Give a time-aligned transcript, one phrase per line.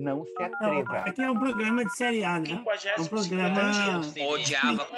[0.00, 0.96] Não se Não, atreva.
[0.98, 2.64] aqui é um programa de série A, né?
[2.96, 3.60] É um programa.
[4.30, 4.88] Odiava.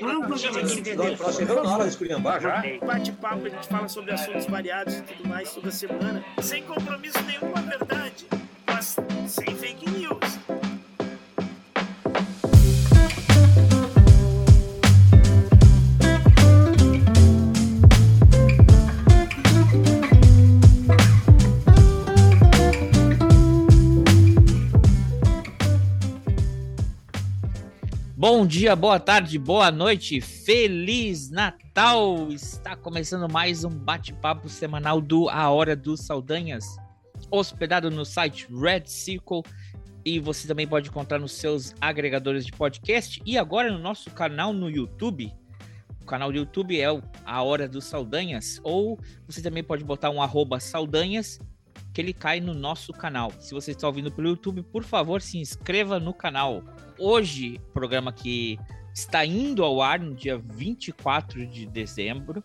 [0.00, 2.62] Não é um programa de Nós chegamos na hora de esculhambar já.
[2.84, 7.50] Bate-papo, a gente fala sobre assuntos variados e tudo mais toda semana, sem compromisso nenhum
[7.52, 8.26] com a verdade,
[8.66, 10.17] mas sem fake news.
[28.30, 32.28] Bom dia, boa tarde, boa noite, Feliz Natal!
[32.30, 36.76] Está começando mais um bate-papo semanal do A Hora dos Saldanhas,
[37.30, 39.42] hospedado no site Red Circle
[40.04, 44.52] e você também pode encontrar nos seus agregadores de podcast e agora no nosso canal
[44.52, 45.32] no YouTube.
[46.02, 46.84] O canal do YouTube é
[47.24, 51.40] A Hora dos Saldanhas ou você também pode botar um arroba Saldanhas
[51.98, 53.32] que ele cai no nosso canal.
[53.40, 56.62] Se você está ouvindo pelo YouTube, por favor, se inscreva no canal.
[56.96, 58.56] Hoje, programa que
[58.94, 62.40] está indo ao ar no dia 24 de dezembro,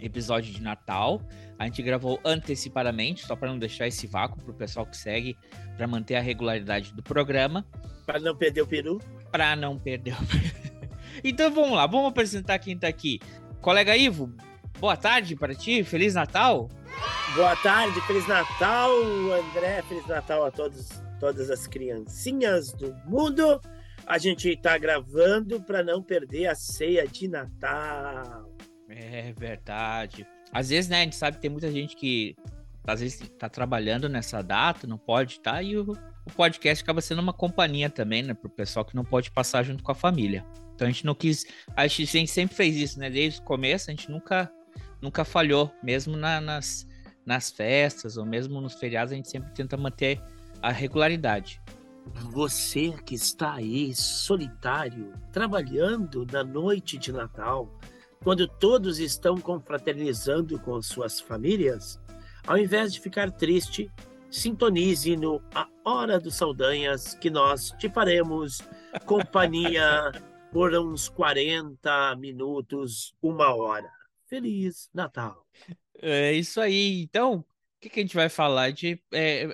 [0.00, 1.22] episódio de Natal.
[1.60, 5.38] A gente gravou antecipadamente, só para não deixar esse vácuo para o pessoal que segue,
[5.76, 7.64] para manter a regularidade do programa.
[8.04, 9.00] Para não perder o peru.
[9.30, 10.26] Para não perder o
[11.22, 13.20] Então vamos lá, vamos apresentar quem está aqui.
[13.60, 14.34] Colega Ivo,
[14.80, 16.68] boa tarde para ti, Feliz Natal.
[17.34, 18.90] Boa tarde, Feliz Natal,
[19.32, 19.82] André.
[19.88, 23.60] Feliz Natal a todos, todas as criancinhas do mundo.
[24.06, 28.50] A gente está gravando para não perder a ceia de Natal.
[28.88, 30.26] É verdade.
[30.52, 32.36] Às vezes, né, a gente sabe que tem muita gente que
[32.86, 37.00] às vezes tá trabalhando nessa data, não pode estar, tá, e o, o, podcast acaba
[37.00, 40.44] sendo uma companhia também, né, pro pessoal que não pode passar junto com a família.
[40.74, 43.92] Então a gente não quis, a gente sempre fez isso, né, desde o começo, a
[43.92, 44.50] gente nunca
[45.02, 46.88] nunca falhou, mesmo na, nas,
[47.26, 50.22] nas festas ou mesmo nos feriados, a gente sempre tenta manter
[50.62, 51.60] a regularidade.
[52.30, 57.68] Você que está aí solitário, trabalhando na noite de Natal,
[58.22, 62.00] quando todos estão confraternizando com suas famílias,
[62.46, 63.90] ao invés de ficar triste,
[64.30, 68.62] sintonize no A Hora dos Saldanhas, que nós te faremos
[69.04, 70.12] companhia
[70.52, 74.01] por uns 40 minutos, uma hora.
[74.32, 75.46] Feliz Natal!
[76.00, 77.02] É isso aí.
[77.02, 77.44] Então, o
[77.78, 78.72] que, que a gente vai falar?
[78.72, 79.46] De é,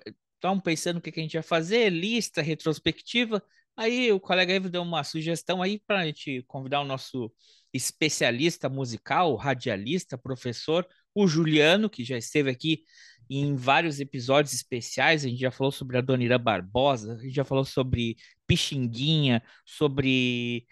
[0.63, 3.43] pensando o que, que a gente vai fazer, lista, retrospectiva.
[3.77, 7.29] Aí o colega Ivo deu uma sugestão aí para a gente convidar o nosso
[7.73, 12.85] especialista musical, radialista, professor, o Juliano, que já esteve aqui
[13.29, 15.25] em vários episódios especiais.
[15.25, 20.69] A gente já falou sobre a Dona Barbosa, a gente já falou sobre Pixinguinha, sobre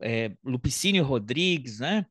[0.00, 2.06] é, Lupicínio Rodrigues, né?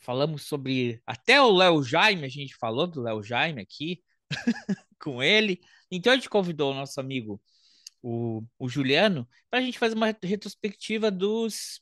[0.00, 4.02] Falamos sobre até o Léo Jaime, a gente falou do Léo Jaime aqui
[5.00, 5.60] com ele.
[5.90, 7.40] Então a gente convidou o nosso amigo,
[8.02, 11.80] o, o Juliano, para a gente fazer uma retrospectiva dos,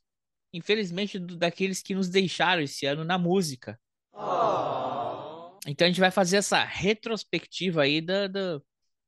[0.52, 3.78] infelizmente, do, daqueles que nos deixaram esse ano na música.
[4.12, 5.58] Oh.
[5.66, 8.60] Então a gente vai fazer essa retrospectiva aí da, da,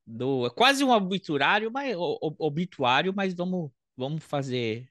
[0.07, 0.47] do.
[0.47, 4.89] É quase um obituário, mas, obituário, mas vamos, vamos fazer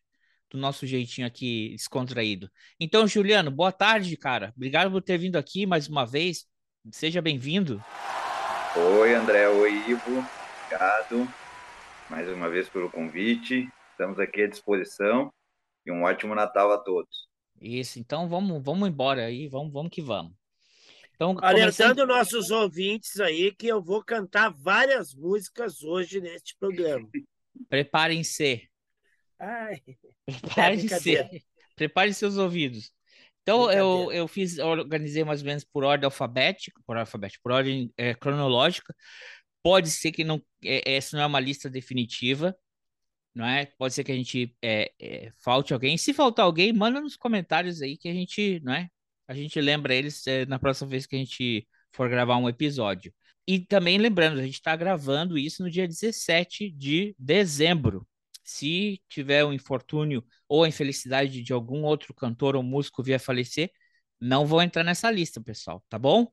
[0.54, 2.50] do nosso jeitinho aqui descontraído.
[2.80, 4.54] Então, Juliano, boa tarde, cara.
[4.56, 6.46] Obrigado por ter vindo aqui mais uma vez.
[6.92, 7.84] Seja bem-vindo.
[9.00, 9.50] Oi, André.
[9.50, 10.24] Oi, Ivo.
[10.66, 11.28] Obrigado
[12.08, 13.68] mais uma vez pelo convite.
[13.92, 15.34] Estamos aqui à disposição
[15.84, 17.28] e um ótimo Natal a todos.
[17.60, 20.34] Isso, então vamos, vamos embora aí, vamos, vamos que vamos.
[21.16, 22.08] Então, Alertando começando...
[22.08, 27.08] nossos ouvintes aí que eu vou cantar várias músicas hoje neste programa.
[27.70, 28.70] Preparem-se.
[29.44, 29.82] Ai,
[30.26, 31.16] Preparem-se.
[31.18, 31.30] é
[31.76, 32.92] Preparem seus ouvidos.
[33.42, 37.52] Então eu, eu fiz, eu organizei mais ou menos por ordem alfabética, por alfabética, por
[37.52, 38.96] ordem é, cronológica.
[39.62, 42.56] Pode ser que não, é, essa não é uma lista definitiva,
[43.36, 43.66] não é?
[43.78, 45.98] Pode ser que a gente é, é, falte alguém.
[45.98, 48.90] Se faltar alguém, manda nos comentários aí que a gente, não é?
[49.28, 53.14] A gente lembra eles é, na próxima vez que a gente for gravar um episódio.
[53.48, 58.08] E também lembrando, a gente está gravando isso no dia 17 de dezembro.
[58.44, 63.20] Se tiver um infortúnio ou a infelicidade de algum outro cantor ou músico vir a
[63.20, 63.72] falecer,
[64.20, 66.28] não vou entrar nessa lista, pessoal, tá bom?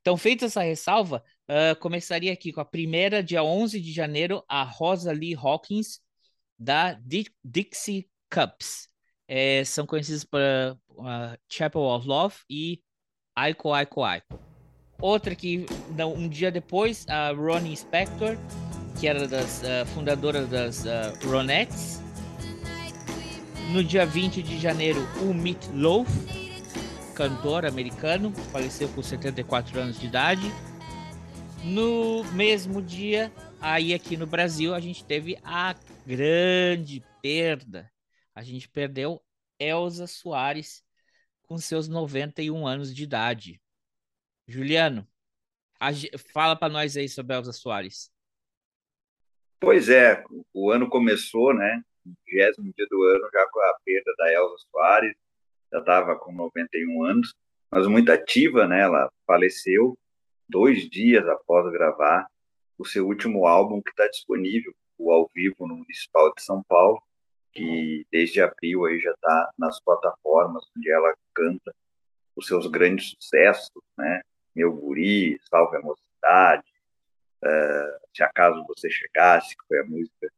[0.00, 4.62] Então, feita essa ressalva, uh, começaria aqui com a primeira, dia 11 de janeiro, a
[4.62, 6.00] Rosa Lee Hawkins,
[6.58, 6.98] da
[7.42, 8.88] Dixie Cups.
[9.26, 10.40] É, são conhecidos por
[10.90, 12.82] uh, Chapel of Love e
[13.34, 14.38] Aiko Aiko Aiko.
[15.00, 15.64] Outra que,
[16.16, 18.36] um dia depois, a Ronnie Spector,
[19.04, 22.00] que era das uh, fundadoras das uh, Ronettes.
[23.70, 26.08] No dia 20 de janeiro, o Meat Loaf,
[27.14, 30.50] cantor americano, faleceu com 74 anos de idade.
[31.62, 33.30] No mesmo dia,
[33.60, 35.74] aí aqui no Brasil, a gente teve a
[36.06, 37.92] grande perda.
[38.34, 39.22] A gente perdeu
[39.58, 40.82] Elza Soares
[41.42, 43.60] com seus 91 anos de idade.
[44.48, 45.06] Juliano,
[46.32, 48.13] fala para nós aí sobre Elza Soares.
[49.64, 50.22] Pois é,
[50.52, 51.82] o ano começou, né?
[52.04, 55.16] No 20 dia do ano, já com a perda da Elza Soares,
[55.72, 57.34] já estava com 91 anos,
[57.70, 58.82] mas muito ativa, né?
[58.82, 59.98] Ela faleceu
[60.46, 62.26] dois dias após gravar
[62.76, 67.02] o seu último álbum, que está disponível, o Ao Vivo no Municipal de São Paulo,
[67.50, 71.74] que desde abril aí já está nas plataformas, onde ela canta
[72.36, 74.20] os seus grandes sucessos, né?
[74.54, 76.73] Meu Guri, Salve a Mocidade,
[77.44, 80.32] uh, Se Acaso Você Chegasse, que foi a música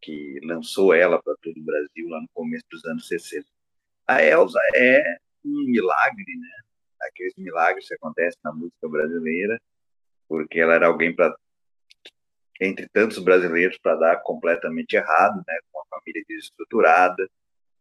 [0.00, 3.46] que lançou ela para todo o Brasil lá no começo dos anos 60.
[4.06, 6.50] A Elsa é um milagre, né?
[7.02, 9.60] Aqueles milagres que acontecem na música brasileira,
[10.28, 11.36] porque ela era alguém para
[12.58, 15.58] entre tantos brasileiros para dar completamente errado, né?
[15.70, 17.28] Com uma família desestruturada,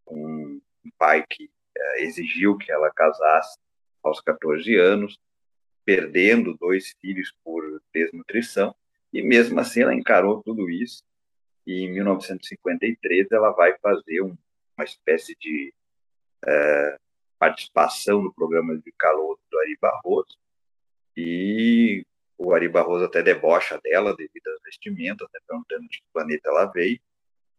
[0.07, 0.59] um
[0.97, 3.57] pai que uh, exigiu que ela casasse
[4.03, 5.17] aos 14 anos,
[5.85, 8.75] perdendo dois filhos por desnutrição,
[9.13, 11.03] e mesmo assim ela encarou tudo isso,
[11.65, 14.35] e em 1953 ela vai fazer um,
[14.77, 15.73] uma espécie de
[16.45, 16.99] é,
[17.39, 20.37] participação no programa de calor do Ari Barroso,
[21.15, 22.05] e
[22.37, 26.65] o Ari Barroso até debocha dela devido às vestimentas, né, perguntando de que planeta ela
[26.65, 26.99] veio,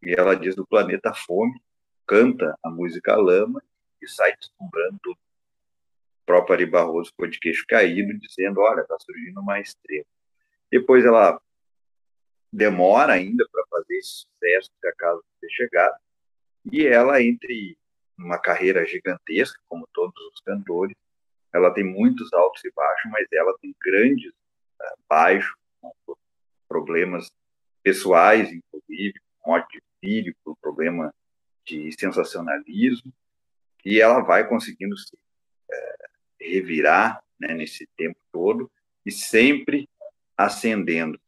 [0.03, 1.59] e ela diz do planeta Fome,
[2.05, 3.61] canta a música Lama
[4.01, 5.17] e sai deslumbrando tudo
[6.27, 10.05] próprio Ari Barroso ficou de queixo caído, dizendo: Olha, está surgindo uma estrela.
[10.69, 11.41] Depois ela
[12.51, 15.95] demora ainda para fazer esse sucesso que acaso ter chegado,
[16.71, 17.77] e ela, entre
[18.17, 20.95] uma carreira gigantesca, como todos os cantores,
[21.53, 25.55] ela tem muitos altos e baixos, mas ela tem grandes uh, baixos,
[26.67, 27.31] problemas
[27.81, 29.13] pessoais, inclusive,
[29.45, 31.13] morte de filho, por problema
[31.65, 33.13] de sensacionalismo,
[33.85, 35.15] e ela vai conseguindo se
[36.39, 38.71] revirar né, nesse tempo todo
[39.05, 39.87] e sempre
[40.37, 41.19] ascendendo.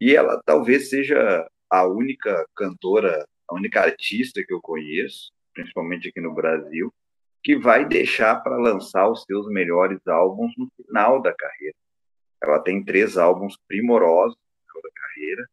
[0.00, 6.20] E ela talvez seja a única cantora, a única artista que eu conheço, principalmente aqui
[6.20, 6.92] no Brasil,
[7.42, 11.76] que vai deixar para lançar os seus melhores álbuns no final da carreira.
[12.42, 14.36] Ela tem três álbuns primorosos
[14.74, 15.48] da carreira: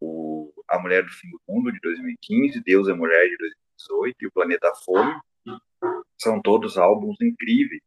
[0.00, 4.26] o A Mulher do Fim do Mundo de 2015, Deus é Mulher de 2018 e
[4.26, 5.20] o Planeta Fome.
[6.16, 7.82] São todos álbuns incríveis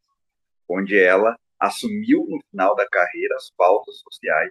[0.72, 4.50] onde ela assumiu no final da carreira as pautas sociais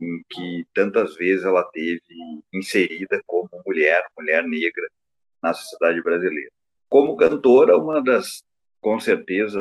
[0.00, 2.02] em que tantas vezes ela teve
[2.52, 4.86] inserida como mulher, mulher negra
[5.42, 6.50] na sociedade brasileira.
[6.88, 8.42] Como cantora, uma das,
[8.80, 9.58] com certeza,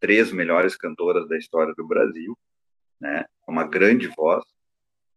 [0.00, 2.36] três melhores cantoras da história do Brasil,
[3.00, 3.24] né?
[3.46, 4.44] Uma grande voz,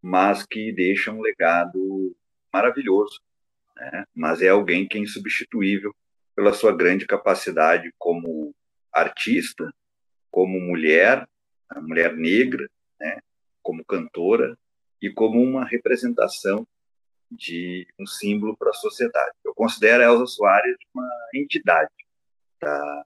[0.02, 2.16] mas que deixa um legado
[2.54, 3.20] maravilhoso,
[3.76, 4.06] né?
[4.14, 5.94] Mas é alguém que é insubstituível
[6.36, 8.54] pela sua grande capacidade como
[8.94, 9.74] artista,
[10.36, 11.26] como mulher,
[11.78, 13.22] mulher negra, né,
[13.64, 14.58] como cantora
[15.02, 16.68] e como uma representação
[17.32, 19.32] de um símbolo para a sociedade.
[19.46, 21.90] Eu considero a Elza Soares uma entidade
[22.60, 23.06] da,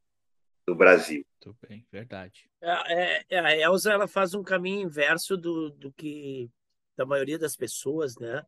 [0.65, 1.23] do Brasil.
[1.45, 2.49] Muito bem, verdade.
[2.59, 6.49] É, é, a Elza ela faz um caminho inverso do, do que
[6.97, 8.43] da maioria das pessoas, né?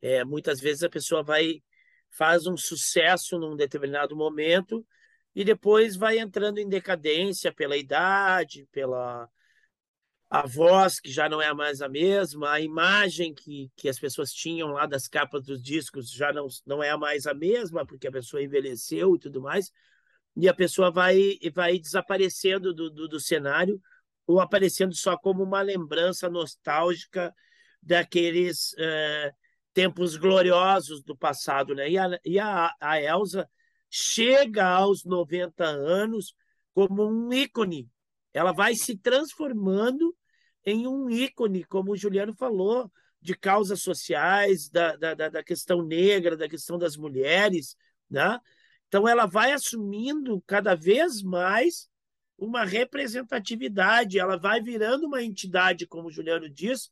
[0.00, 1.60] É, muitas vezes a pessoa vai
[2.10, 4.86] faz um sucesso num determinado momento
[5.34, 9.28] e depois vai entrando em decadência pela idade, pela
[10.28, 14.32] a voz que já não é mais a mesma, a imagem que, que as pessoas
[14.32, 18.12] tinham lá das capas dos discos já não, não é mais a mesma, porque a
[18.12, 19.72] pessoa envelheceu e tudo mais,
[20.36, 23.82] e a pessoa vai, vai desaparecendo do, do, do cenário
[24.24, 27.34] ou aparecendo só como uma lembrança nostálgica
[27.82, 29.32] daqueles eh,
[29.74, 31.74] tempos gloriosos do passado.
[31.74, 31.90] Né?
[31.90, 33.48] E a, e a, a Elsa
[33.90, 36.34] chega aos 90 anos
[36.72, 37.90] como um ícone.
[38.32, 40.16] Ela vai se transformando
[40.64, 46.36] em um ícone, como o Juliano falou, de causas sociais, da, da, da questão negra,
[46.36, 47.76] da questão das mulheres.
[48.08, 48.40] Né?
[48.86, 51.88] Então, ela vai assumindo cada vez mais
[52.38, 56.90] uma representatividade, ela vai virando uma entidade, como o Juliano diz,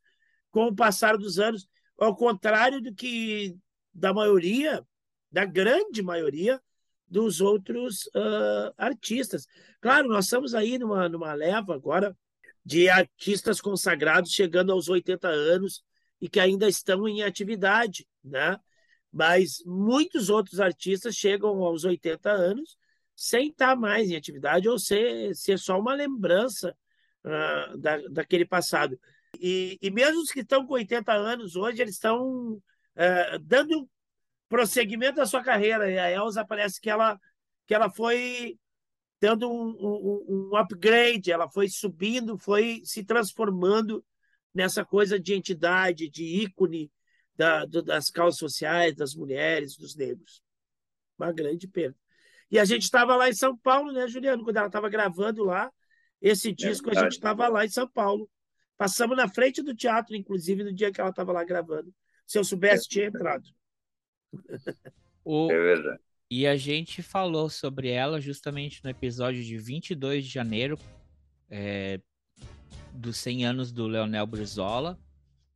[0.50, 1.66] com o passar dos anos,
[1.98, 3.56] ao contrário do que
[3.94, 4.86] da maioria,
[5.32, 6.60] da grande maioria
[7.08, 9.46] dos outros uh, artistas.
[9.80, 12.16] Claro, nós estamos aí numa, numa leva agora
[12.64, 15.82] de artistas consagrados chegando aos 80 anos
[16.20, 18.58] e que ainda estão em atividade, né?
[19.12, 22.76] Mas muitos outros artistas chegam aos 80 anos
[23.16, 26.76] sem estar mais em atividade ou ser, ser só uma lembrança
[27.24, 28.98] uh, da, daquele passado.
[29.40, 32.60] e, e mesmo os que estão com 80 anos hoje, eles estão
[32.98, 33.88] é, dando
[34.48, 35.90] prosseguimento à sua carreira.
[35.90, 37.18] E a Elsa parece que ela,
[37.66, 38.58] que ela foi
[39.20, 44.04] dando um, um, um upgrade, ela foi subindo, foi se transformando
[44.54, 46.90] nessa coisa de entidade, de ícone
[47.36, 50.42] da, do, das causas sociais, das mulheres, dos negros.
[51.18, 51.96] Uma grande perda.
[52.50, 54.42] E a gente estava lá em São Paulo, né, Juliano?
[54.42, 55.70] Quando ela estava gravando lá,
[56.20, 58.28] esse disco, é a gente estava lá em São Paulo.
[58.76, 61.92] Passamos na frente do teatro, inclusive, no dia que ela estava lá gravando.
[62.26, 62.88] Se eu soubesse, é.
[62.88, 63.44] tinha entrado.
[65.24, 65.50] O...
[65.50, 66.00] É verdade.
[66.30, 70.78] E a gente falou sobre ela justamente no episódio de 22 de janeiro,
[71.50, 72.00] é,
[72.92, 74.98] dos 100 anos do Leonel Brizola.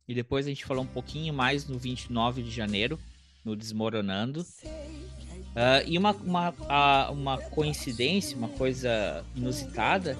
[0.07, 2.99] E depois a gente falou um pouquinho mais no 29 de janeiro,
[3.45, 4.41] no Desmoronando.
[4.41, 10.17] Uh, e uma, uma, uma coincidência, uma coisa inusitada,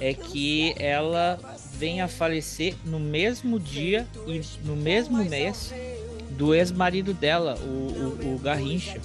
[0.00, 1.38] é que ela
[1.74, 5.72] vem a falecer no mesmo dia e no mesmo mês
[6.42, 9.00] do ex-marido dela, o, o, o Garrincha.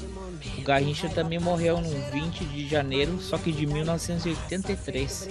[0.58, 5.28] O Garrincha também morreu no 20 de janeiro, só que de 1983.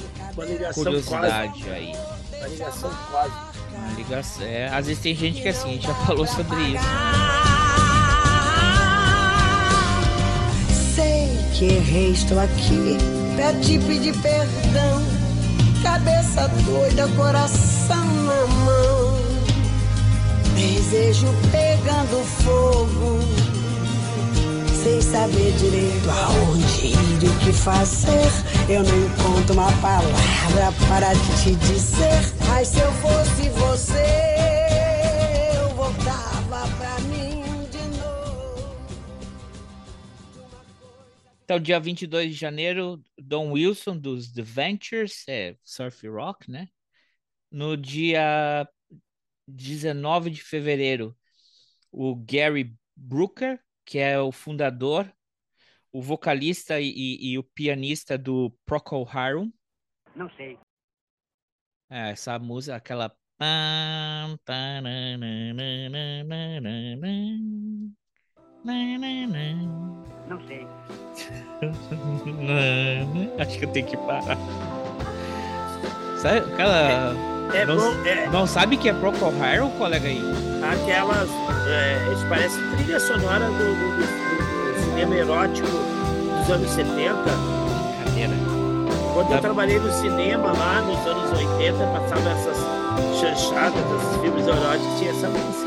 [0.72, 1.70] Curiosidade quase.
[1.70, 1.92] aí.
[2.38, 3.32] Uma ligação quase.
[3.74, 4.46] Uma ligação.
[4.46, 6.84] É, às vezes tem gente que é assim, a gente já falou sobre isso.
[10.94, 12.98] Sei que errei, estou aqui
[13.34, 15.02] pra te pedir perdão.
[15.82, 19.16] Cabeça doida, coração na mão.
[20.54, 21.26] Desejo
[21.86, 23.20] pegando fogo
[24.82, 28.26] sem saber direito aonde ir e o que fazer.
[28.68, 32.10] Eu não encontro uma palavra para te dizer.
[32.48, 34.02] Mas se eu fosse você,
[35.60, 38.88] eu voltava pra mim de novo.
[41.44, 46.66] Então, dia 22 de janeiro, Don Wilson dos The Ventures, é surf rock, né?
[47.48, 48.68] No dia
[49.46, 51.16] 19 de fevereiro,
[51.96, 55.10] o Gary Brooker, que é o fundador,
[55.90, 59.50] o vocalista e, e, e o pianista do Procol Harum.
[60.14, 60.58] Não sei.
[61.88, 63.16] É, essa música, aquela.
[70.28, 70.66] Não sei.
[73.40, 74.36] Acho que eu tenho que parar.
[76.20, 77.35] Sabe aquela.
[77.52, 78.28] É, não, bom, é...
[78.28, 80.22] não sabe que é Procol Harum, colega aí?
[80.72, 81.28] aquelas.
[81.66, 87.14] É, isso parece trilha sonora do, do, do, do, cinema erótico dos anos 70.
[88.04, 88.34] Brincadeira.
[89.12, 92.56] Quando eu trabalhei no cinema lá nos anos 80, passava essas
[93.18, 95.66] chanchadas, esses filmes eróticos, tinha essa música.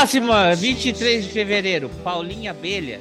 [0.00, 2.98] Próxima, 23 de fevereiro, Paulinha Abelha,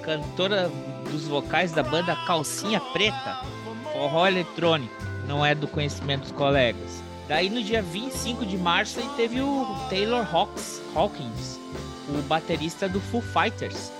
[0.00, 0.70] cantora
[1.10, 3.44] dos vocais da banda Calcinha Preta,
[3.92, 4.94] forró eletrônico,
[5.28, 7.02] não é do conhecimento dos colegas.
[7.28, 11.60] Daí no dia 25 de março aí teve o Taylor Hawks, Hawkins,
[12.08, 13.92] o baterista do Foo Fighters,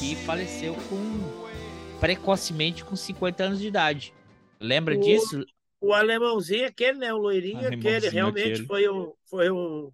[0.00, 1.30] que faleceu com
[2.00, 4.14] precocemente com 50 anos de idade.
[4.58, 5.44] Lembra o, disso?
[5.78, 7.12] O alemãozinho aquele, né?
[7.12, 8.66] O loirinho aquele, realmente aquele.
[8.66, 9.92] foi um, foi um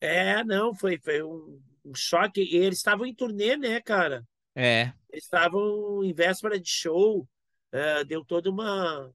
[0.00, 2.42] é, não, foi, foi um, um choque.
[2.42, 4.24] E eles estavam em turnê, né, cara?
[4.54, 4.92] É.
[5.10, 7.28] Eles estavam em véspera de show.
[7.72, 9.12] É, deu toda uma,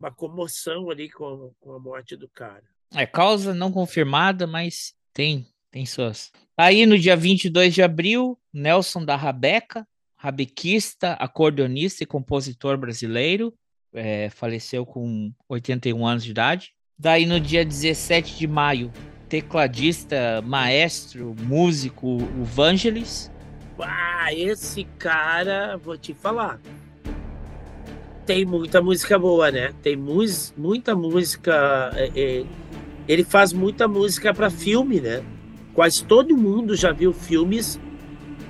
[0.00, 2.64] uma comoção ali com, com a morte do cara.
[2.94, 6.32] É, causa não confirmada, mas tem, tem suas.
[6.56, 13.54] Aí no dia 22 de abril, Nelson da Rabeca, rabequista, acordeonista e compositor brasileiro,
[13.92, 16.74] é, faleceu com 81 anos de idade.
[16.98, 18.92] Daí no dia 17 de maio,
[19.30, 23.30] tecladista, maestro, músico, o Vangelis.
[23.78, 26.60] Ah, esse cara, vou te falar.
[28.26, 29.72] Tem muita música boa, né?
[29.82, 30.24] Tem mu
[30.56, 31.90] muita música.
[31.94, 32.44] É, é,
[33.06, 35.22] ele faz muita música para filme, né?
[35.74, 37.80] Quase todo mundo já viu filmes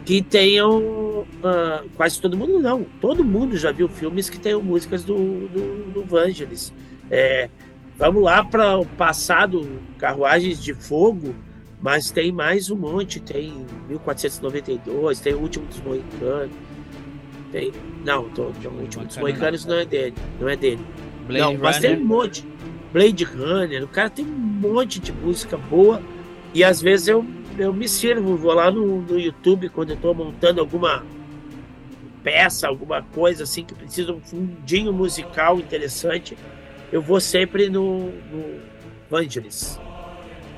[0.07, 0.79] que tenham.
[0.81, 2.85] Uh, quase todo mundo não.
[3.01, 6.73] Todo mundo já viu filmes que tenham músicas do, do, do Vangelis.
[7.11, 7.51] É,
[8.01, 11.35] Vamos lá para o passado, Carruagens de Fogo,
[11.83, 13.21] mas tem mais um monte.
[13.21, 16.51] Tem 1492, tem o Último dos Moicanos.
[17.53, 17.71] Tem.
[18.03, 20.15] Não, tô, o Último dos Moicanos não é dele.
[20.41, 20.83] Não é dele.
[21.27, 22.43] Blade não, mas tem um monte.
[22.91, 26.01] Blade Runner, o cara tem um monte de música boa.
[26.55, 27.23] E às vezes eu,
[27.59, 31.05] eu me sirvo, vou lá no, no YouTube quando eu estou montando alguma
[32.25, 36.35] peça, alguma coisa assim que precisa um fundinho musical interessante
[36.93, 38.61] eu vou sempre no, no
[39.09, 39.79] Vangelis.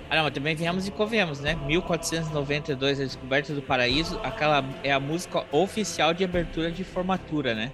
[0.09, 1.55] Ah, não, mas também viemos e convenhamos, né?
[1.67, 7.73] 1492, a descoberta do paraíso, aquela é a música oficial de abertura de formatura, né?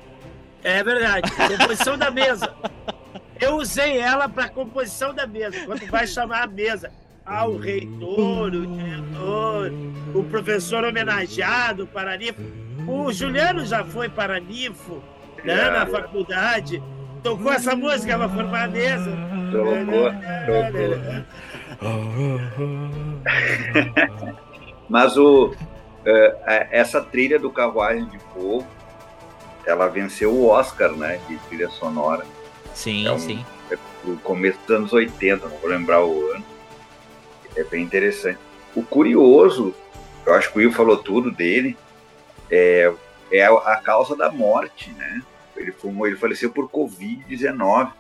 [0.63, 2.55] É verdade, composição da mesa.
[3.41, 6.93] Eu usei ela para composição da mesa, quando vai chamar a mesa.
[7.25, 9.73] Ah, o reitor, o diretor,
[10.15, 12.41] o professor homenageado para Nifo.
[12.87, 15.03] O Juliano já foi para Nifo,
[15.45, 16.83] né, na faculdade.
[17.29, 19.13] Tocou essa música para formar a mesa.
[19.53, 20.11] Tocou,
[20.47, 20.89] tocou.
[24.89, 25.55] Mas o, uh,
[26.71, 28.67] essa trilha do Carruagem de Fogo,
[29.67, 32.25] ela venceu o Oscar, né, de trilha sonora.
[32.73, 33.45] Sim, é um, sim.
[33.71, 36.45] É o começo dos anos 80, não vou lembrar o ano.
[37.55, 38.39] É bem interessante.
[38.75, 39.75] O curioso,
[40.25, 41.77] eu acho que o Will falou tudo dele,
[42.51, 42.91] é,
[43.31, 45.23] é a causa da morte, né?
[45.59, 47.93] Ele, fumou, ele faleceu por Covid-19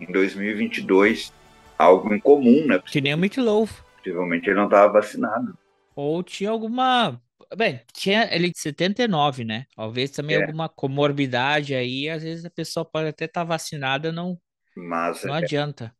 [0.00, 1.32] em 2022.
[1.78, 2.80] Algo incomum, né?
[2.86, 3.82] Que nem o Mick Loaf.
[3.98, 5.56] Possivelmente ele não estava vacinado.
[5.94, 7.20] Ou tinha alguma.
[7.56, 9.66] Bem, tinha ele de 79, né?
[9.74, 10.42] Talvez também é.
[10.42, 12.08] alguma comorbidade aí.
[12.08, 14.38] Às vezes a pessoa pode até estar tá vacinada, não,
[14.76, 15.94] Mas não é, adianta.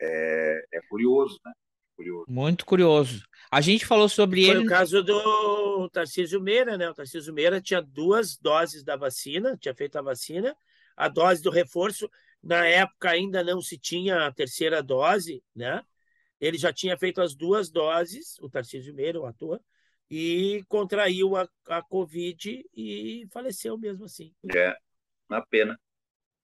[0.00, 1.52] É, é curioso, né?
[1.96, 2.24] Curioso.
[2.28, 3.22] Muito curioso.
[3.50, 4.58] A gente falou sobre Foi ele.
[4.60, 6.90] Foi o caso do Tarcísio Meira, né?
[6.90, 10.56] O Tarcísio Meira tinha duas doses da vacina, tinha feito a vacina,
[10.96, 12.10] a dose do reforço.
[12.42, 15.82] Na época ainda não se tinha a terceira dose, né?
[16.40, 19.60] Ele já tinha feito as duas doses, o Tarcísio Meira, o ator,
[20.10, 24.32] e contraiu a, a Covid e faleceu mesmo assim.
[24.54, 24.76] É,
[25.28, 25.78] uma pena.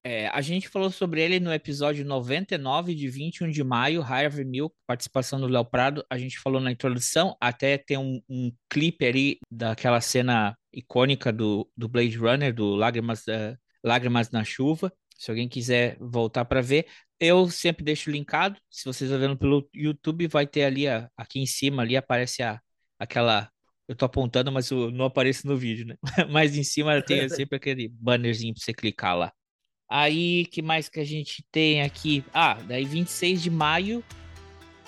[0.06, 4.76] É, a gente falou sobre ele no episódio 99 de 21 de maio, Harvey Milk,
[4.86, 6.04] participação do Léo Prado.
[6.10, 11.66] A gente falou na introdução, até tem um, um clipe ali daquela cena icônica do,
[11.74, 14.92] do Blade Runner, do Lágrimas, uh, Lágrimas na Chuva.
[15.16, 16.86] Se alguém quiser voltar para ver,
[17.18, 18.60] eu sempre deixo linkado.
[18.70, 22.42] Se vocês estão vendo pelo YouTube, vai ter ali, a, aqui em cima, ali aparece
[22.42, 22.60] a,
[22.98, 23.50] aquela.
[23.88, 25.96] Eu tô apontando, mas eu não aparece no vídeo, né?
[26.30, 29.32] mas em cima tem sempre aquele bannerzinho para você clicar lá.
[29.88, 32.24] Aí, que mais que a gente tem aqui?
[32.32, 34.02] Ah, daí 26 de maio,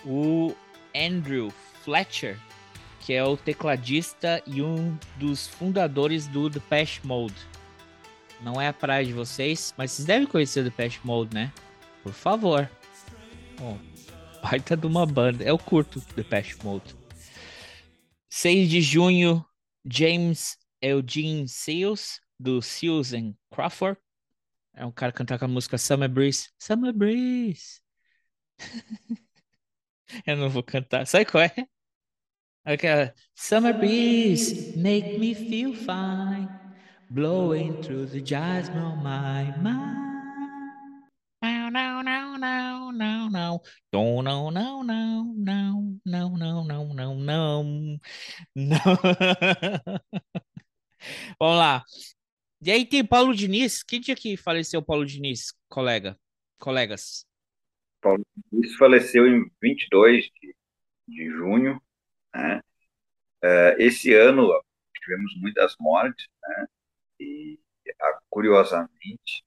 [0.04, 0.54] o
[0.94, 1.52] Andrew
[1.84, 2.38] Fletcher,
[3.00, 7.36] que é o tecladista e um dos fundadores do Depeche Mode.
[8.40, 11.52] Não é a praia de vocês, mas vocês devem conhecer o Depeche Mode, né?
[12.02, 12.70] Por favor.
[13.58, 13.78] Bom,
[14.42, 15.44] baita de uma banda.
[15.44, 16.94] Eu curto Depeche Mode.
[18.30, 19.44] 6 de junho,
[19.90, 23.98] James Eugene Seals, do Seals and Crawford.
[24.76, 26.50] É um cara cantar com a música Summer Breeze.
[26.58, 27.80] Summer Breeze.
[30.26, 31.06] Eu não vou cantar.
[31.06, 31.52] Sabe qual é?
[32.64, 36.48] Aquela Summer Breeze, make me feel fine,
[37.10, 40.06] blowing through the jasmine on my mind.
[41.42, 43.60] Não, não, não, não, não, não.
[43.92, 47.98] Não, não, não, não, não, não, não, não, não, não.
[48.54, 48.78] Não.
[51.38, 51.84] Vamos lá.
[52.60, 53.82] E aí tem Paulo Diniz.
[53.82, 56.18] Que dia que faleceu Paulo Diniz, colega?
[56.58, 57.26] Colegas?
[58.00, 60.56] Paulo Diniz faleceu em 22 de,
[61.08, 61.80] de junho.
[62.34, 62.60] Né?
[63.44, 64.48] Uh, esse ano
[64.94, 66.66] tivemos muitas mortes, né?
[67.20, 67.58] E
[68.30, 69.44] curiosamente,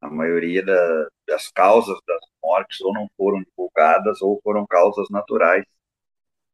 [0.00, 5.64] a maioria da, das causas das mortes ou não foram divulgadas ou foram causas naturais.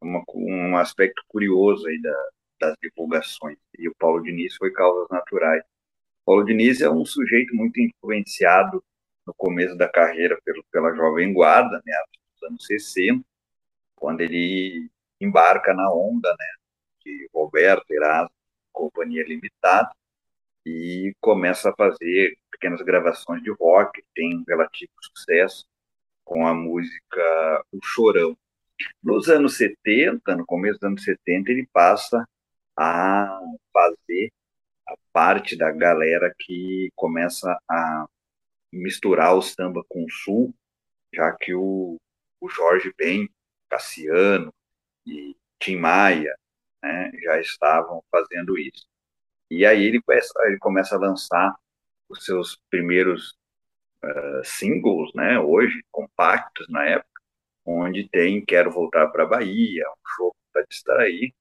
[0.00, 2.31] Uma, um aspecto curioso aí da,
[2.66, 3.59] das divulgações.
[3.79, 5.62] E o Paulo Diniz foi causas naturais.
[6.22, 8.83] O Paulo Diniz é um sujeito muito influenciado
[9.27, 11.94] no começo da carreira pelo, pela Jovem Guarda, né,
[12.35, 13.24] nos anos 60,
[13.94, 16.46] quando ele embarca na onda né,
[17.05, 18.35] de Roberto Erasmo,
[18.72, 19.90] Companhia Limitada,
[20.66, 25.66] e começa a fazer pequenas gravações de rock, tem um relativo sucesso
[26.24, 28.37] com a música O Chorão.
[29.03, 32.27] Nos anos 70, no começo dos anos 70, ele passa
[32.76, 33.40] a
[33.72, 34.32] fazer
[34.88, 38.06] a parte da galera que começa a
[38.72, 40.54] misturar o samba com o sul,
[41.12, 41.96] já que o,
[42.40, 43.28] o Jorge Ben,
[43.70, 44.52] Cassiano
[45.06, 46.34] e Tim Maia
[46.82, 48.87] né, já estavam fazendo isso.
[49.50, 51.54] E aí ele começa, ele começa a lançar
[52.08, 53.37] os seus primeiros
[54.04, 57.22] uh, singles, né, hoje, compactos na época,
[57.64, 61.32] onde tem Quero Voltar para a Bahia, um show para distrair,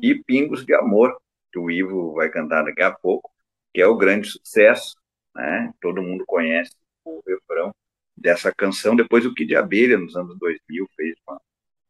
[0.00, 1.16] e Pingos de Amor,
[1.52, 3.30] que o Ivo vai cantar daqui a pouco,
[3.72, 4.96] que é o grande sucesso,
[5.34, 5.72] né?
[5.80, 6.72] Todo mundo conhece
[7.04, 7.74] o refrão
[8.16, 8.96] dessa canção.
[8.96, 11.40] Depois o Kid de Abelha, nos anos 2000, fez uma,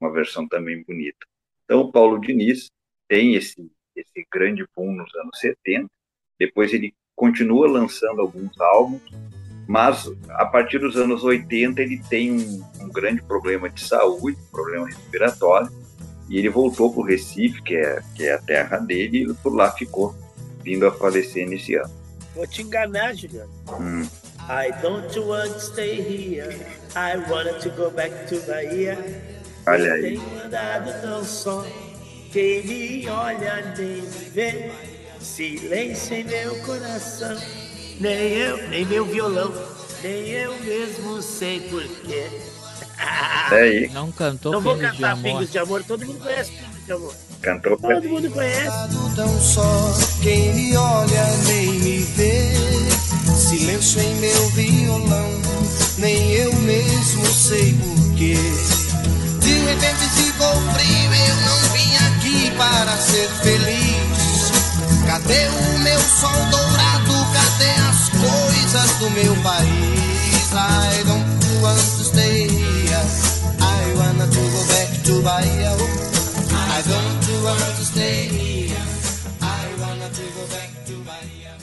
[0.00, 1.26] uma versão também bonita.
[1.64, 2.70] Então, o Paulo Diniz
[3.08, 5.86] tem esse, esse grande boom nos anos 70.
[6.38, 9.02] Depois ele continua lançando alguns álbuns,
[9.68, 14.86] Mas a partir dos anos 80 ele tem um, um grande problema de saúde, problema
[14.86, 15.68] respiratório,
[16.28, 19.54] e ele voltou para o Recife, que é, que é a terra dele, e por
[19.54, 20.14] lá ficou,
[20.62, 21.90] vindo a falecer nesse ano.
[22.34, 23.50] Vou te enganar, Juliano.
[23.78, 24.08] Hum.
[24.48, 26.56] I don't want to stay here.
[26.96, 28.98] I wanted to go back to Bahia.
[29.66, 30.02] Olha aí.
[30.02, 31.64] Tenho andado tão só.
[32.32, 34.72] Quem me olha nem me vê.
[35.20, 37.38] Silêncio em meu coração.
[38.00, 39.52] Nem eu, nem meu violão.
[40.02, 42.26] Nem eu mesmo sei porquê.
[43.50, 43.90] É aí.
[43.92, 45.22] Não cantou Não vou Pingos de cantar Amor.
[45.22, 45.84] Pingos de Amor.
[45.84, 47.14] Todo mundo conhece Pingos de Amor.
[47.42, 48.70] Cantou pra Todo mundo conhece.
[49.16, 52.52] tão só, quem me olha nem me vê.
[53.36, 55.30] Silêncio em meu violão,
[55.98, 58.36] nem eu mesmo sei porquê.
[59.40, 64.52] De repente ficou frio, eu não vim aqui para ser feliz.
[65.06, 67.12] Cadê o meu sol dourado?
[67.32, 70.52] Cadê as coisas do meu país?
[70.54, 72.01] I don't want
[75.12, 75.70] to Bahia.
[76.76, 78.76] I don't want to stay here.
[79.42, 81.54] I wanna to go back to Bahia.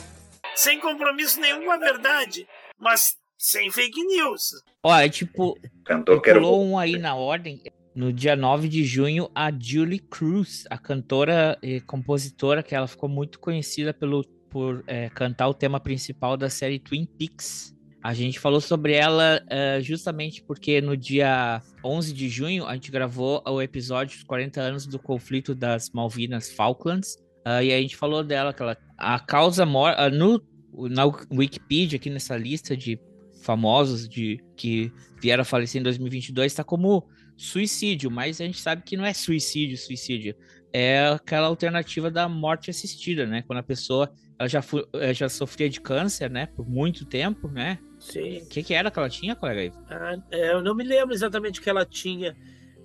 [0.56, 2.48] Sem compromisso nenhum com a verdade.
[2.78, 4.52] Mas sem fake news.
[4.84, 7.64] Ó, é tipo, Cantou que era pulou um aí na ordem.
[7.96, 13.10] No dia 9 de junho, a Julie Cruz, a cantora e compositora, que ela ficou
[13.10, 17.76] muito conhecida pelo, por é, cantar o tema principal da série Twin Peaks.
[18.02, 22.92] A gente falou sobre ela é, justamente porque no dia 11 de junho a gente
[22.92, 27.18] gravou o episódio dos 40 anos do conflito das Malvinas Falklands.
[27.44, 30.42] Ah, e a gente falou dela, que ela, a causa mor ah, no
[30.90, 33.00] na Wikipedia, aqui nessa lista de
[33.42, 38.84] famosos de que vieram a falecer em 2022, está como suicídio, mas a gente sabe
[38.84, 40.36] que não é suicídio, suicídio.
[40.72, 43.42] É aquela alternativa da morte assistida, né?
[43.42, 46.46] Quando a pessoa ela já, eh, já sofria de câncer, né?
[46.46, 47.80] Por muito tempo, né?
[48.00, 48.38] Sim.
[48.38, 49.74] O que, que era que ela tinha, colega?
[49.90, 52.36] Ah, é, eu não me lembro exatamente o que ela tinha,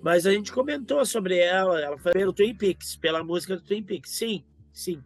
[0.03, 1.81] mas a gente comentou sobre ela.
[1.81, 4.11] Ela foi pelo Twin Peaks, pela música do Twin Peaks.
[4.11, 5.01] Sim, sim.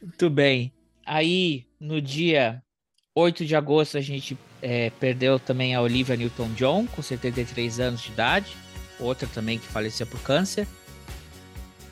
[0.00, 0.72] Muito bem.
[1.04, 2.62] Aí, no dia
[3.14, 8.10] 8 de agosto, a gente eh, perdeu também a Olivia Newton-John, com 73 anos de
[8.10, 8.56] idade.
[8.98, 10.66] Outra também que faleceu por câncer.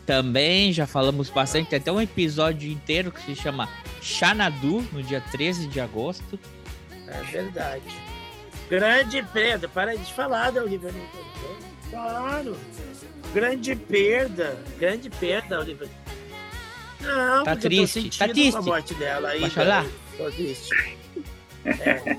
[0.06, 3.68] Também já falamos bastante, tem até um episódio inteiro que se chama
[4.02, 6.38] Xanadu, no dia 13 de agosto.
[7.10, 7.82] É verdade.
[8.68, 9.68] Grande perda.
[9.68, 11.90] Para de falar da Olivia Newton-John.
[11.90, 12.56] Claro.
[13.34, 14.56] Grande perda.
[14.78, 15.88] Grande perda, Olivia.
[17.00, 18.56] Não, Tá porque eu tô triste, tá triste.
[18.56, 19.40] A morte dela aí.
[19.40, 19.86] Vai chorar?
[20.16, 20.98] Tô triste.
[21.64, 22.16] É.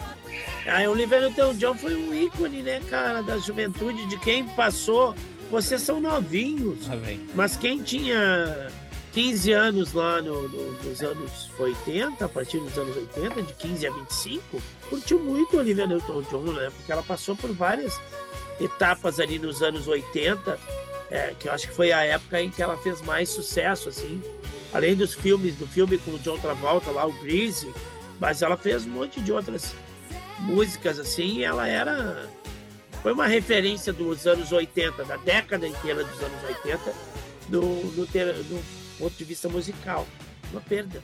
[0.69, 5.15] A Olivia Newton-John foi um ícone, né, cara, da juventude, de quem passou.
[5.49, 6.87] Vocês são novinhos.
[6.87, 7.27] Bem.
[7.33, 8.67] Mas quem tinha
[9.13, 13.87] 15 anos lá no, no- nos anos 80, a partir dos anos 80, de 15
[13.87, 16.71] a 25, curtiu muito a Olivia Newton-John, né?
[16.77, 17.99] Porque ela passou por várias
[18.59, 20.57] etapas ali nos anos 80,
[21.09, 24.21] é, que eu acho que foi a época em que ela fez mais sucesso, assim.
[24.73, 27.69] Além dos filmes, do filme com o John Travolta lá, o Grease,
[28.19, 29.75] mas ela fez um monte de outras
[30.39, 32.29] músicas, assim, e ela era...
[33.03, 36.93] Foi uma referência dos anos 80, da década inteira dos anos 80,
[37.49, 37.61] do,
[37.95, 40.07] do, ter- do ponto de vista musical.
[40.51, 41.01] Uma perda.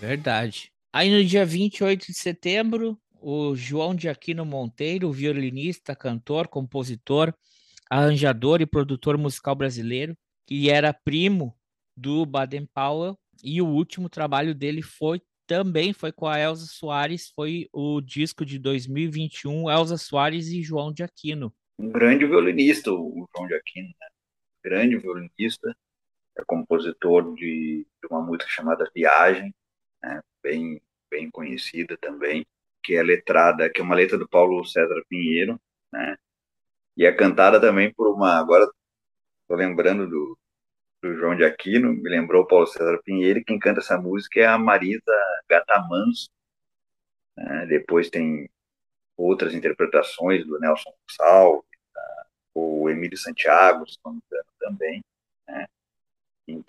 [0.00, 0.72] Verdade.
[0.90, 7.34] Aí no dia 28 de setembro, o João de Aquino Monteiro, violinista, cantor, compositor,
[7.90, 11.54] arranjador e produtor musical brasileiro, que era primo
[11.94, 17.30] do Baden Powell, e o último trabalho dele foi também foi com a Elza Soares,
[17.36, 21.52] foi o disco de 2021, Elza Soares e João de Aquino.
[21.78, 24.06] um grande violinista, o João de Aquino, né?
[24.64, 25.76] grande violinista,
[26.36, 29.54] é compositor de, de uma música chamada Viagem,
[30.02, 30.20] né?
[30.42, 32.46] bem, bem conhecida também,
[32.82, 35.60] que é letrada, que é uma letra do Paulo César Pinheiro,
[35.92, 36.16] né?
[36.96, 38.68] e é cantada também por uma, agora
[39.42, 40.38] estou lembrando do,
[41.02, 44.46] do João de Aquino, me lembrou Paulo César Pinheiro, e quem canta essa música é
[44.46, 45.02] a Marisa
[45.48, 46.30] Gatamanso,
[47.36, 47.66] né?
[47.66, 48.48] depois tem
[49.16, 51.74] outras interpretações do Nelson Gonçalves,
[52.54, 55.03] o Emílio Santiago, se não me engano, também.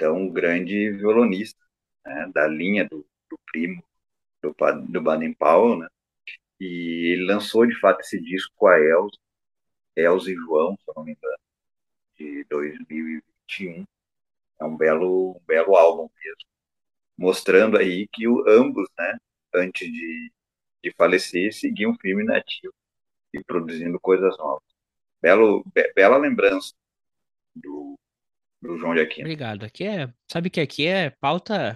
[0.05, 1.59] Então, um grande violonista
[2.05, 2.31] né?
[2.33, 3.83] da linha do, do primo
[4.43, 4.55] do,
[4.89, 5.87] do Baden Powell, né?
[6.59, 9.17] e ele lançou, de fato, esse disco com a Elza,
[9.95, 11.37] Elza e João, se não me engano,
[12.17, 13.85] de 2021.
[14.61, 16.39] É um belo, um belo álbum mesmo,
[17.17, 19.17] mostrando aí que o, ambos, né,
[19.55, 20.31] antes de,
[20.83, 22.73] de falecer, seguiam firme na ativa
[23.33, 24.63] e produzindo coisas novas.
[25.21, 26.73] Belo, be- bela lembrança
[27.55, 27.97] do,
[28.65, 29.27] do João de Aquino.
[29.27, 29.63] Obrigado.
[29.63, 31.75] Aqui é, sabe que aqui é pauta.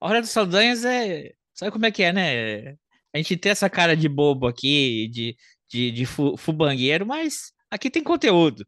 [0.00, 2.76] A Hora dos Saldanhas é, sabe como é que é, né?
[3.12, 5.36] A gente tem essa cara de bobo aqui, de,
[5.68, 8.66] de, de fu, fubangueiro, mas aqui tem conteúdo.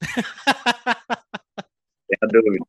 [2.22, 2.64] A dúvida.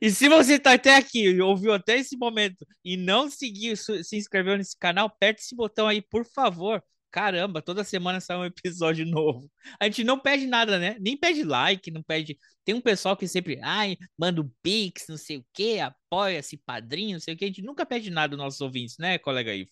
[0.00, 4.56] E se você está até aqui, ouviu até esse momento e não seguiu, se inscreveu
[4.56, 6.82] nesse canal, aperte esse botão aí, por favor.
[7.18, 9.50] Caramba, toda semana sai um episódio novo.
[9.80, 10.96] A gente não pede nada, né?
[11.00, 12.38] Nem pede like, não pede.
[12.64, 17.14] Tem um pessoal que sempre, ai, manda um pix, não sei o quê, apoia-se, padrinho,
[17.14, 17.46] não sei o quê.
[17.46, 19.68] A gente nunca pede nada dos nossos ouvintes, né, colega Ivo?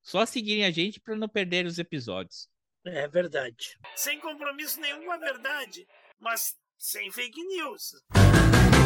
[0.00, 2.48] Só seguirem a gente para não perder os episódios.
[2.84, 3.76] É verdade.
[3.96, 5.84] Sem compromisso nenhum com a verdade,
[6.20, 7.94] mas sem fake news.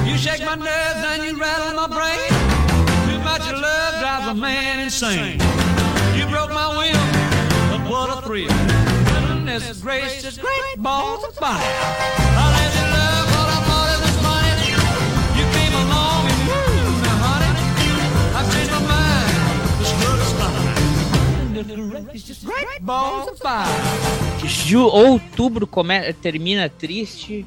[0.09, 2.31] You shake my nerves and you rattle my brain.
[3.11, 5.39] Too much love drives a man insane.
[6.17, 7.40] You broke my will,
[7.71, 8.49] but what a thrill.
[9.07, 11.57] Goodness gracious, great balls of fire.
[11.57, 14.75] I let you love what I thought it was funny.
[15.39, 16.67] You came along and woo,
[17.07, 17.53] now honey,
[18.37, 19.35] I've changed my mind.
[19.81, 21.55] This love is fine.
[21.55, 24.21] Goodness gracious, great balls of fire.
[24.45, 27.47] Ju, outubro come, termina triste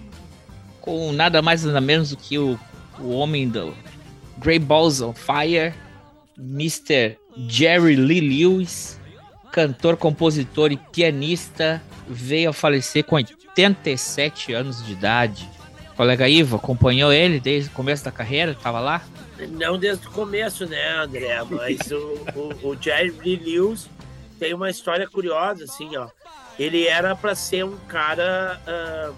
[0.83, 2.59] com nada mais nada menos do que o,
[2.99, 3.73] o homem do
[4.37, 5.73] Grey Balls on Fire,
[6.37, 7.15] Mr.
[7.47, 8.99] Jerry Lee Lewis,
[9.53, 15.47] cantor, compositor e pianista, veio a falecer com 87 anos de idade.
[15.91, 19.03] O colega Ivo acompanhou ele desde o começo da carreira, estava lá?
[19.51, 21.37] Não desde o começo, né, André?
[21.43, 23.87] Mas o, o, o Jerry Lewis
[24.39, 26.07] tem uma história curiosa, assim, ó.
[26.57, 29.15] Ele era para ser um cara uh,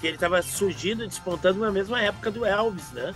[0.00, 3.14] que ele estava surgindo, despontando na mesma época do Elvis, né?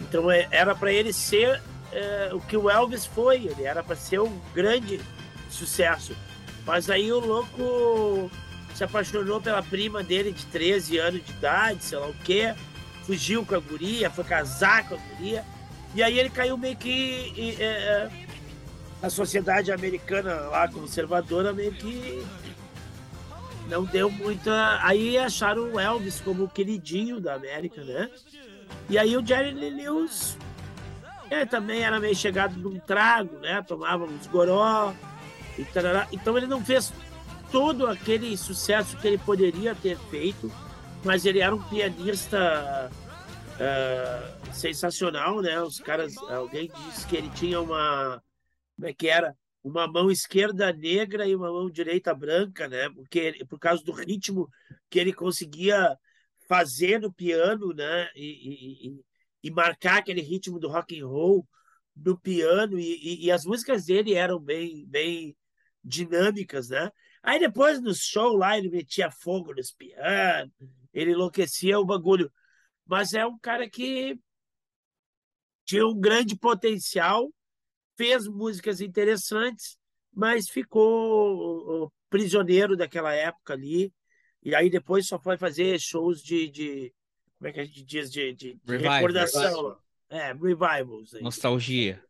[0.00, 1.60] Então é, era para ele ser
[1.92, 5.00] é, o que o Elvis foi, ele era para ser um grande
[5.56, 6.16] sucesso.
[6.64, 8.30] Mas aí o louco
[8.74, 12.54] se apaixonou pela prima dele de 13 anos de idade, sei lá o quê,
[13.04, 15.44] fugiu com a guria, foi casar com a guria,
[15.94, 17.56] e aí ele caiu meio que.
[17.58, 18.08] É,
[19.02, 22.24] a sociedade americana lá, conservadora, meio que
[23.68, 24.78] não deu muita.
[24.82, 28.10] Aí acharam o Elvis como o queridinho da América, né?
[28.88, 30.36] E aí o Jerry Lee Lewis
[31.30, 33.62] ele também era meio chegado num trago, né?
[33.62, 34.92] Tomava uns goró
[35.58, 36.08] e tarará.
[36.12, 36.92] Então ele não fez
[37.50, 40.50] todo aquele sucesso que ele poderia ter feito,
[41.04, 45.60] mas ele era um pianista uh, sensacional, né?
[45.60, 48.22] Os caras, alguém disse que ele tinha uma,
[48.76, 49.34] como é que era?
[49.66, 52.88] uma mão esquerda negra e uma mão direita branca, né?
[52.88, 54.48] Porque por causa do ritmo
[54.88, 55.98] que ele conseguia
[56.48, 58.08] fazer no piano, né?
[58.14, 59.04] E, e,
[59.42, 61.44] e marcar aquele ritmo do rock and roll
[61.96, 65.36] no piano e, e, as músicas dele eram bem, bem
[65.86, 66.90] dinâmicas, né?
[67.22, 70.52] Aí depois no show lá ele metia fogo nos pianos,
[70.92, 72.32] ele enlouquecia o bagulho.
[72.84, 74.18] Mas é um cara que
[75.64, 77.32] tinha um grande potencial
[77.96, 79.78] fez músicas interessantes,
[80.12, 83.92] mas ficou prisioneiro daquela época ali.
[84.42, 86.48] E aí depois só foi fazer shows de.
[86.50, 86.94] de
[87.38, 88.10] como é que a gente diz?
[88.10, 89.76] De, de, de recordação.
[90.08, 91.14] É, revivals.
[91.14, 91.22] Aí.
[91.22, 92.02] Nostalgia.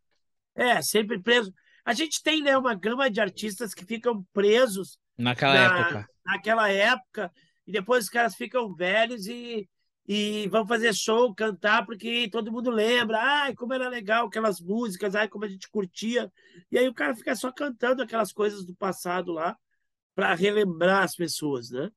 [0.54, 1.52] É, sempre preso.
[1.86, 6.10] A gente tem né, uma gama de artistas que ficam presos naquela na, época.
[6.24, 7.32] Naquela época,
[7.64, 9.68] e depois os caras ficam velhos e
[10.08, 15.16] e vamos fazer show, cantar, porque todo mundo lembra, ai, como era legal aquelas músicas,
[15.16, 16.32] ai, como a gente curtia.
[16.70, 19.56] E aí o cara fica só cantando aquelas coisas do passado lá
[20.14, 21.90] para relembrar as pessoas, né?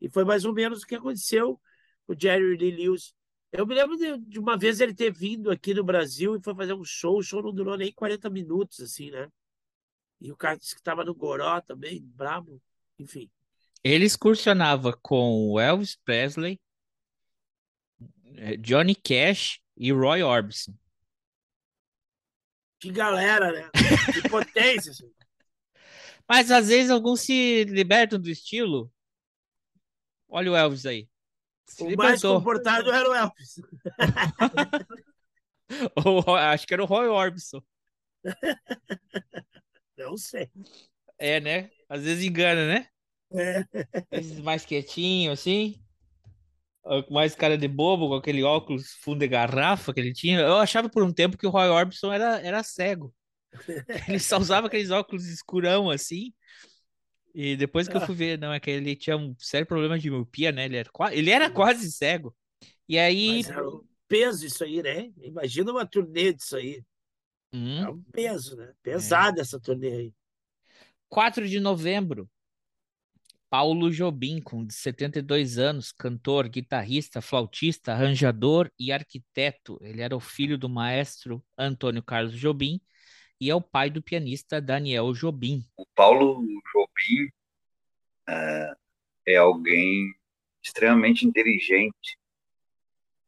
[0.00, 1.60] E foi mais ou menos o que aconteceu
[2.04, 3.14] com o Jerry Lee Lewis.
[3.52, 6.54] Eu me lembro de, de, uma vez ele ter vindo aqui no Brasil e foi
[6.54, 9.30] fazer um show, o show não durou nem 40 minutos, assim, né?
[10.18, 12.62] E o cara disse que estava no Goró também, brabo,
[12.98, 13.30] enfim.
[13.84, 16.58] Ele excursionava com o Elvis Presley,
[18.36, 20.74] é, Johnny Cash e Roy Orbison.
[22.80, 23.70] Que galera, né?
[24.14, 24.92] Que potência.
[24.92, 25.12] Assim.
[26.26, 28.90] Mas às vezes alguns se libertam do estilo.
[30.26, 31.11] Olha o Elvis aí.
[31.66, 32.08] Se o libertou.
[32.08, 33.60] mais comportado era o Elvis.
[36.04, 37.62] Ou, acho que era o Roy Orbison.
[39.96, 40.50] Não sei.
[41.18, 41.70] É, né?
[41.88, 42.88] Às vezes engana, né?
[43.32, 43.64] É.
[44.10, 45.82] Esses mais quietinho, assim
[47.10, 50.40] mais cara de bobo, com aquele óculos fundo de garrafa que ele tinha.
[50.40, 53.14] Eu achava por um tempo que o Roy Orbison era, era cego.
[54.08, 56.32] Ele só usava aqueles óculos escurão assim.
[57.34, 60.10] E depois que eu fui ver, não, é que ele tinha um sério problema de
[60.10, 60.66] miopia, né?
[60.66, 62.34] Ele era, ele era quase cego.
[62.88, 63.36] E aí.
[63.36, 65.10] Mas era um peso isso aí, né?
[65.22, 66.82] Imagina uma turnê disso aí.
[67.52, 67.82] Hum.
[67.82, 68.72] É um peso, né?
[68.82, 69.42] Pesada é.
[69.42, 70.14] essa turnê aí.
[71.08, 72.28] 4 de novembro,
[73.52, 79.78] Paulo Jobim, com 72 anos, cantor, guitarrista, flautista, arranjador e arquiteto.
[79.82, 82.80] Ele era o filho do maestro Antônio Carlos Jobim
[83.38, 85.66] e é o pai do pianista Daniel Jobim.
[85.76, 86.42] O Paulo
[86.72, 86.81] Jobim
[88.28, 88.76] uh,
[89.26, 90.14] é alguém
[90.62, 92.18] extremamente inteligente,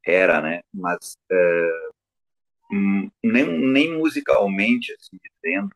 [0.05, 0.63] era, né?
[0.73, 1.95] Mas uh,
[3.23, 5.71] nem, nem musicalmente, assim dizendo,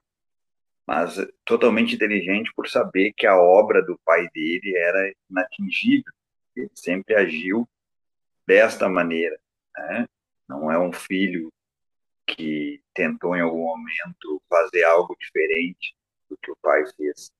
[0.87, 6.13] mas totalmente inteligente por saber que a obra do pai dele era inatingível.
[6.57, 7.69] Ele sempre agiu
[8.47, 9.39] desta maneira.
[9.77, 10.09] Né?
[10.49, 11.53] Não é um filho
[12.27, 15.95] que tentou em algum momento fazer algo diferente
[16.29, 17.31] do que o pai fez.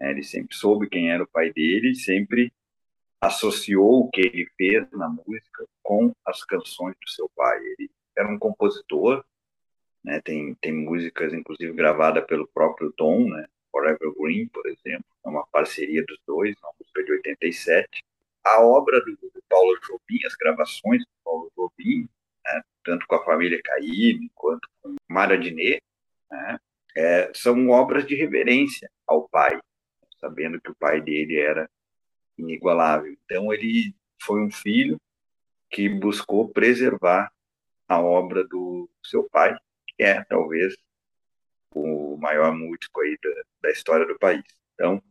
[0.00, 2.52] É, ele sempre soube quem era o pai dele e sempre
[3.20, 7.58] associou o que ele fez na música com as canções do seu pai.
[7.58, 9.24] Ele era um compositor,
[10.04, 10.20] né?
[10.20, 13.46] tem, tem músicas, inclusive, gravadas pelo próprio Tom, né?
[13.70, 18.02] Forever Green, por exemplo, é uma parceria dos dois, uma música de 87.
[18.44, 22.08] A obra do, do Paulo Jobim, as gravações do Paulo Jobim,
[22.44, 22.62] né?
[22.84, 25.78] tanto com a família Caíme quanto com Mara Diné,
[26.30, 26.58] né?
[26.96, 29.60] é, são obras de reverência ao pai,
[30.20, 31.68] sabendo que o pai dele era
[32.36, 33.16] inigualável.
[33.24, 35.00] Então, ele foi um filho
[35.70, 37.30] que buscou preservar
[37.86, 40.76] a obra do seu pai, que é talvez
[41.74, 44.44] o maior músico aí da, da história do país.
[44.74, 45.02] Então,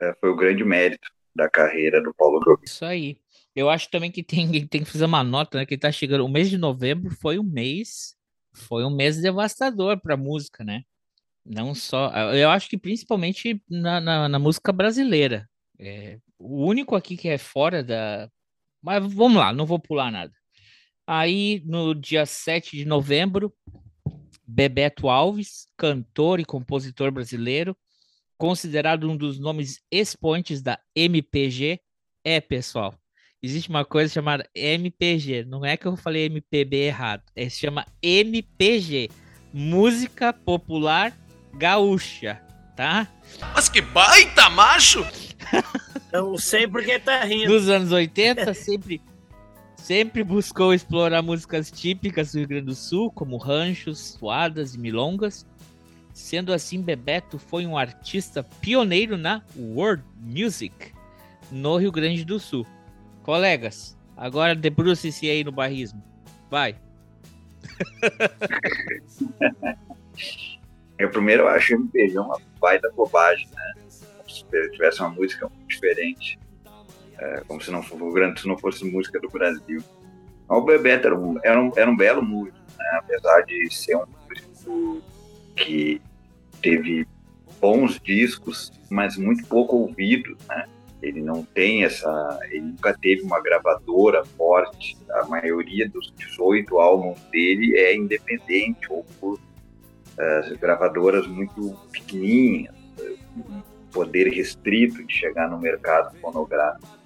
[0.00, 2.64] é, foi o grande mérito da carreira do Paulo Jobim.
[2.64, 3.20] Isso aí.
[3.54, 5.66] Eu acho também que tem, tem que fazer uma nota, né?
[5.66, 6.24] Que tá chegando.
[6.24, 8.16] O mês de novembro foi um mês,
[8.52, 10.84] foi um mês devastador para música, né?
[11.48, 12.12] Não só.
[12.34, 15.48] Eu acho que principalmente na, na, na música brasileira.
[15.78, 18.30] É, o único aqui que é fora da.
[18.82, 20.32] Mas vamos lá, não vou pular nada.
[21.06, 23.52] Aí, no dia 7 de novembro,
[24.46, 27.74] Bebeto Alves, cantor e compositor brasileiro,
[28.36, 31.80] considerado um dos nomes expoentes da MPG.
[32.22, 32.94] É, pessoal,
[33.42, 35.44] existe uma coisa chamada MPG.
[35.44, 39.08] Não é que eu falei MPB errado, é se chama MPG
[39.52, 41.16] Música Popular
[41.54, 42.40] Gaúcha,
[42.76, 43.08] tá?
[43.54, 45.06] Mas que baita macho!
[46.12, 47.52] Não sei por que tá rindo.
[47.52, 49.02] Nos anos 80, sempre,
[49.76, 55.46] sempre buscou explorar músicas típicas do Rio Grande do Sul, como ranchos, suadas e milongas.
[56.12, 60.92] Sendo assim, Bebeto foi um artista pioneiro na world music
[61.50, 62.66] no Rio Grande do Sul.
[63.22, 66.02] Colegas, agora debruce-se aí no barrismo.
[66.50, 66.76] Vai.
[70.98, 73.74] eu primeiro eu acho MPG uma baita bobagem, né?
[74.26, 76.38] Se tivesse uma música diferente.
[77.18, 77.82] É, como se não
[78.12, 79.82] Grande se não fosse música do Brasil.
[80.48, 82.98] O Bebeto era um, era um, era um belo músico, né?
[82.98, 85.02] apesar de ser um músico
[85.56, 86.00] que
[86.62, 87.06] teve
[87.60, 90.66] bons discos, mas muito pouco ouvido, né?
[91.02, 94.96] Ele não tem essa, ele nunca teve uma gravadora forte.
[95.10, 99.38] A maioria dos 18 álbuns dele é independente ou por
[100.18, 102.74] uh, gravadoras muito pequenininhas,
[103.36, 106.98] um poder restrito de chegar no mercado fonográfico.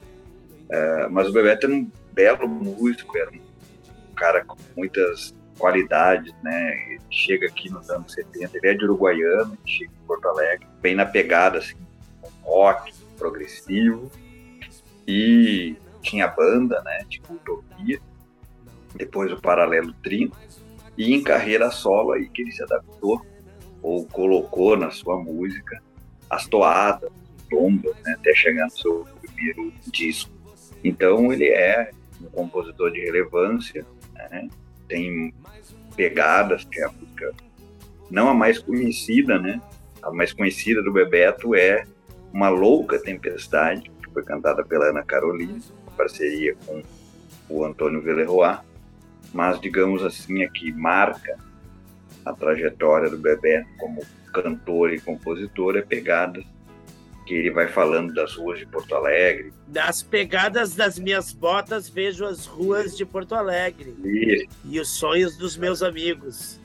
[0.64, 6.72] Uh, mas o Bebeto era um belo músico, era um cara com muitas qualidades, né?
[6.88, 10.94] Ele chega aqui nos anos 70, ele é de Uruguaiano, chega em Porto Alegre, bem
[10.94, 11.76] na pegada, assim,
[12.42, 14.10] rock, progressivo,
[15.06, 17.04] e tinha banda, né?
[17.08, 18.00] Tipo Utopia,
[18.94, 20.36] depois o Paralelo 30,
[20.96, 23.24] e em carreira solo aí que ele se adaptou
[23.82, 25.82] ou colocou na sua música
[26.30, 27.10] as toadas,
[27.50, 28.14] lombas, né?
[28.18, 30.30] Até chegar no seu primeiro disco.
[30.82, 31.90] Então ele é
[32.22, 34.48] um compositor de relevância, né?
[34.88, 35.34] tem
[35.96, 37.32] pegadas, que é a música
[38.10, 39.60] não a mais conhecida, né?
[40.02, 41.84] A mais conhecida do Bebeto é
[42.32, 46.82] Uma Louca Tempestade, que foi cantada pela Ana Carolina, em parceria com
[47.48, 48.58] o Antônio Villeroy,
[49.32, 51.38] mas digamos assim, aqui marca
[52.24, 56.44] a trajetória do Bebeto como cantor e compositor é pegadas
[57.26, 59.52] que ele vai falando das ruas de Porto Alegre.
[59.68, 63.94] Das pegadas das minhas botas, vejo as ruas de Porto Alegre.
[64.04, 64.46] Isso.
[64.64, 66.60] E os sonhos dos meus amigos.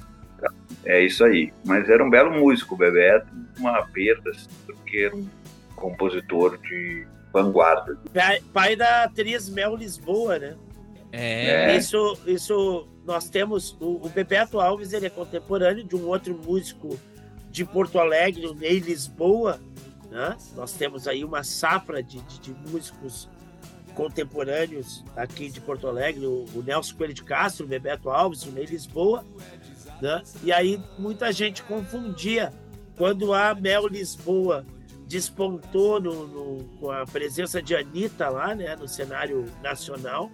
[0.84, 1.54] É isso aí.
[1.66, 3.28] Mas era um belo músico, o Bebeto.
[3.60, 4.32] Uma perda,
[4.66, 5.28] porque era um
[5.76, 7.98] compositor de vanguarda.
[8.14, 10.56] Pai, pai da atriz Mel Lisboa, né?
[11.12, 11.76] É.
[11.78, 13.78] Isso, isso nós temos.
[13.80, 17.00] O, o Bebeto Alves ele é contemporâneo de um outro músico
[17.50, 19.60] de Porto Alegre, o Ney Lisboa,
[20.12, 20.38] né?
[20.56, 23.30] Nós temos aí uma safra de, de, de, músicos
[23.96, 28.52] contemporâneos aqui de Porto Alegre, o, o, Nelson Coelho de Castro, o Bebeto Alves, o
[28.52, 29.26] Ney Lisboa.
[30.02, 30.22] Né?
[30.44, 32.54] E aí muita gente confundia
[32.96, 34.66] quando a Mel Lisboa
[35.08, 40.30] despontou no, no, com a presença de Anitta lá, né, no cenário nacional.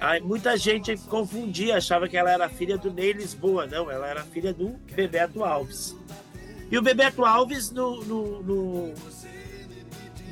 [0.00, 3.66] Aí muita gente confundia, achava que ela era filha do Ney Lisboa.
[3.66, 5.96] Não, ela era filha do Bebeto Alves.
[6.70, 8.94] E o Bebeto Alves, no, no, no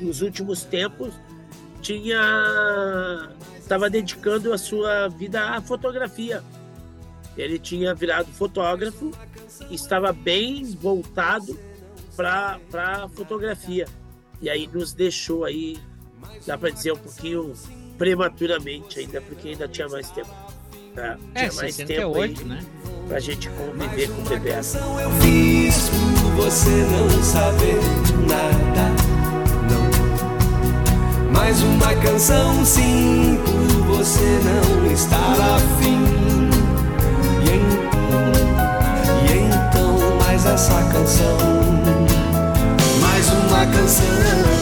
[0.01, 1.13] nos últimos tempos,
[1.81, 6.43] tinha estava dedicando a sua vida à fotografia.
[7.37, 9.11] Ele tinha virado fotógrafo
[9.69, 11.57] estava bem voltado
[12.15, 13.87] para a fotografia.
[14.41, 15.77] E aí nos deixou aí,
[16.45, 17.53] dá para dizer, um pouquinho
[17.97, 20.29] prematuramente ainda, porque ainda tinha mais tempo.
[20.93, 21.17] Tá?
[21.33, 22.65] É, tinha mais 68, tempo aí, né?
[23.07, 24.51] Pra gente conviver com o bebê.
[24.51, 27.79] Eu fiz por você não saber
[28.27, 28.91] nada,
[29.69, 31.31] não.
[31.31, 36.05] Mais uma canção sim, por você não estar afim.
[37.43, 38.31] E então,
[39.29, 41.37] e então mais essa canção,
[43.01, 44.54] mais uma canção.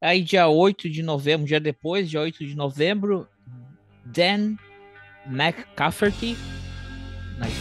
[0.00, 3.28] Aí, dia 8 de novembro, dia depois, dia 8 de novembro,
[4.04, 4.56] Dan
[5.26, 6.38] McCafferty,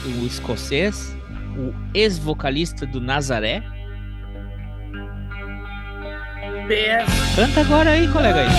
[0.05, 1.13] o escocês,
[1.57, 3.61] o ex-vocalista do Nazaré.
[7.35, 8.49] Canta agora aí, colega aí.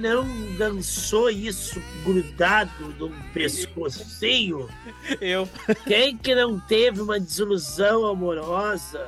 [0.00, 0.26] Não
[0.56, 4.68] dançou isso grudado no pescocinho?
[5.20, 5.48] Eu.
[5.86, 9.06] Quem que não teve uma desilusão amorosa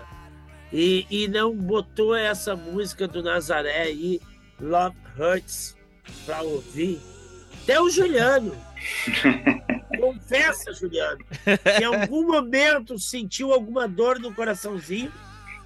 [0.72, 4.20] e, e não botou essa música do Nazaré aí,
[4.61, 5.76] Love Hurts,
[6.26, 7.01] pra ouvir?
[7.62, 8.55] Até o Juliano.
[9.99, 15.12] Confessa, Juliano, que em algum momento sentiu alguma dor no coraçãozinho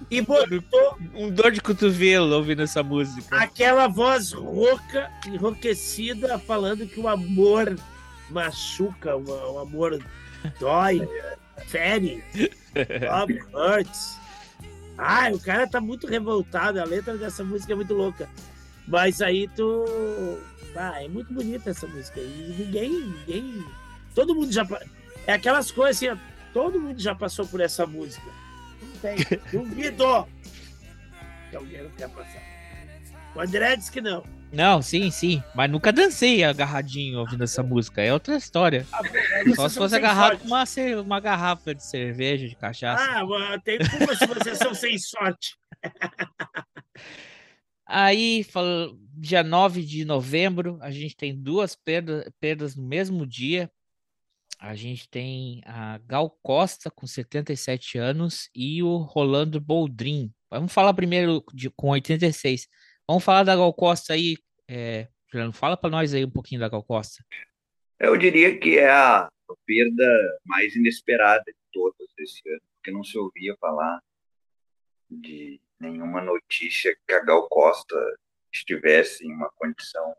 [0.09, 3.35] e botou um dor de cotovelo ouvindo essa música.
[3.35, 7.75] Aquela voz rouca, enrouquecida, falando que o amor
[8.29, 9.99] machuca, o, o amor
[10.59, 11.07] dói,
[11.67, 12.23] fere,
[13.09, 14.17] love hurts.
[14.97, 18.29] Ai, o cara tá muito revoltado, a letra dessa música é muito louca.
[18.87, 19.85] Mas aí tu.
[20.75, 22.19] Ah, é muito bonita essa música.
[22.19, 23.65] E ninguém, ninguém.
[24.15, 24.65] Todo mundo já.
[25.25, 26.19] É aquelas coisas assim,
[26.53, 28.46] todo mundo já passou por essa música
[29.01, 29.15] tem.
[29.51, 30.27] Duvido
[31.49, 32.41] que alguém não quer passar.
[33.35, 34.23] O André disse que não.
[34.51, 35.43] Não, sim, sim.
[35.53, 38.01] Mas nunca dancei agarradinho ouvindo essa música.
[38.01, 38.87] É outra história.
[38.91, 39.01] Ah,
[39.45, 40.63] bom, Só se fosse agarrado com uma,
[41.03, 43.03] uma garrafa de cerveja, de cachaça.
[43.03, 45.57] Ah, tem como se vocês são sem sorte.
[47.85, 48.45] Aí,
[49.13, 53.71] dia 9 de novembro, a gente tem duas perdas, perdas no mesmo dia
[54.59, 60.33] a gente tem a Gal Costa com 77 anos e o Rolando Boldrin.
[60.49, 62.67] Vamos falar primeiro de, com 86.
[63.07, 64.35] Vamos falar da Gal Costa aí,
[64.67, 65.53] é, Juliano.
[65.53, 67.23] Fala para nós aí um pouquinho da Gal Costa.
[67.99, 69.29] Eu diria que é a
[69.65, 74.01] perda mais inesperada de todas desse ano, porque não se ouvia falar
[75.09, 77.95] de nenhuma notícia que a Gal Costa
[78.51, 80.15] estivesse em uma condição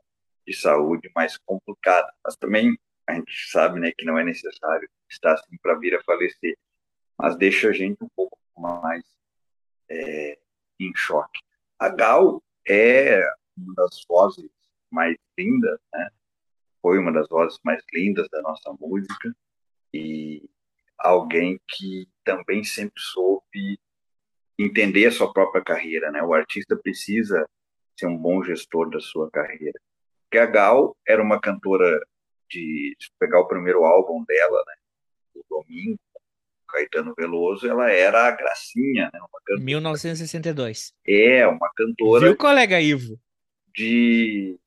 [0.46, 2.12] de saúde mais complicada.
[2.24, 2.78] Mas também
[3.08, 6.56] a gente sabe né, que não é necessário estar assim para vir a falecer,
[7.16, 9.02] mas deixa a gente um pouco mais
[9.88, 10.38] é,
[10.78, 11.40] em choque.
[11.78, 13.22] A Gal é
[13.56, 14.50] uma das vozes
[14.90, 16.10] mais lindas, né?
[16.82, 19.34] foi uma das vozes mais lindas da nossa música
[19.92, 20.48] e
[20.98, 23.78] alguém que também sempre soube
[24.58, 26.22] entender a sua própria carreira, né?
[26.22, 27.48] O artista precisa
[27.96, 29.78] ser um bom gestor da sua carreira.
[30.24, 32.00] Porque a Gal era uma cantora
[32.50, 34.74] de pegar o primeiro álbum dela, né,
[35.34, 35.98] o Domingo,
[36.68, 39.18] Caetano Veloso, ela era a Gracinha, né?
[39.18, 40.92] Uma cantora, 1962.
[41.06, 42.26] É, uma cantora.
[42.26, 43.18] Viu, colega Ivo?
[43.74, 44.58] De.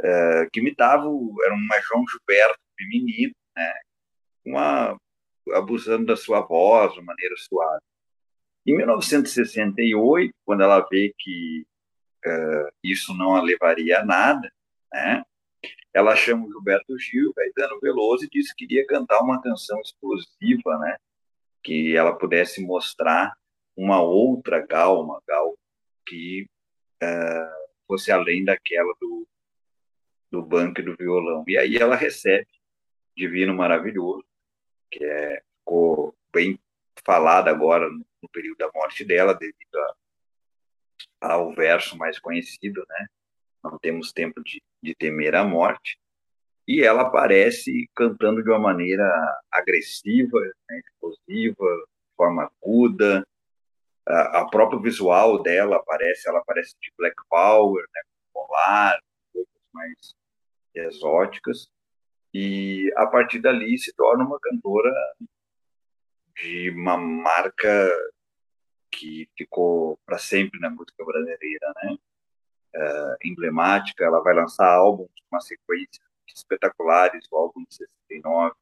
[0.00, 1.04] Uh, que imitava,
[1.44, 3.72] era uma João Gilberto feminino, né?
[4.44, 4.98] Uma,
[5.52, 7.82] abusando da sua voz, de maneira suave.
[8.66, 11.66] Em 1968, quando ela vê que
[12.26, 14.50] uh, isso não a levaria a nada,
[14.92, 15.22] né?
[15.92, 20.78] Ela chama o Gilberto Gil, Caetano Veloso, e disse que queria cantar uma canção explosiva,
[20.78, 20.96] né?
[21.62, 23.36] Que ela pudesse mostrar
[23.76, 25.56] uma outra Gal, uma Gal
[26.06, 26.46] que
[27.02, 29.26] uh, fosse além daquela do,
[30.30, 31.44] do banco e do violão.
[31.46, 32.46] E aí ela recebe
[33.16, 34.24] Divino Maravilhoso,
[34.90, 36.58] que é, ficou bem
[37.04, 39.76] falada agora no período da morte dela, devido
[41.20, 43.06] a, ao verso mais conhecido, né?
[43.62, 45.98] Não temos tempo de, de temer a morte.
[46.66, 49.04] E ela aparece cantando de uma maneira
[49.50, 53.26] agressiva, né, explosiva, de forma aguda.
[54.06, 58.02] A, a visual dela aparece, ela aparece de black power, né,
[58.32, 59.00] polar,
[59.32, 60.14] coisas mais
[60.74, 61.70] exóticas.
[62.32, 64.92] E a partir dali se torna uma cantora
[66.36, 67.90] de uma marca
[68.90, 71.96] que ficou para sempre na música brasileira, né?
[72.74, 74.04] Uh, emblemática.
[74.04, 76.00] Ela vai lançar álbuns com uma sequência
[76.34, 78.54] espetaculares, o álbum de 69,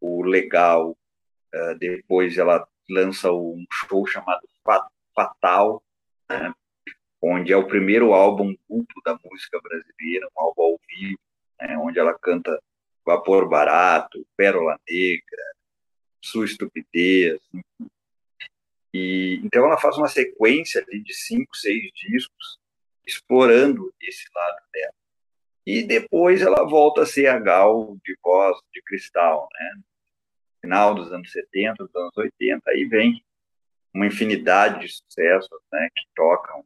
[0.00, 0.96] o Legal.
[1.54, 4.48] Uh, depois ela lança um show chamado
[5.14, 5.82] Fatal,
[6.28, 6.54] né?
[7.20, 11.20] onde é o primeiro álbum duplo da música brasileira, um álbum ao vivo,
[11.60, 11.76] né?
[11.78, 12.58] onde ela canta
[13.04, 15.42] Vapor Barato, Pérola Negra,
[16.20, 17.40] Sua Estupidez.
[18.92, 22.59] E, então ela faz uma sequência de cinco, seis discos
[23.06, 24.94] explorando esse lado dela.
[25.66, 29.82] E depois ela volta a ser a Gal de voz de cristal, né?
[30.62, 33.24] Final dos anos 70, dos anos 80, aí vem
[33.92, 36.64] uma infinidade de sucessos, né, que tocam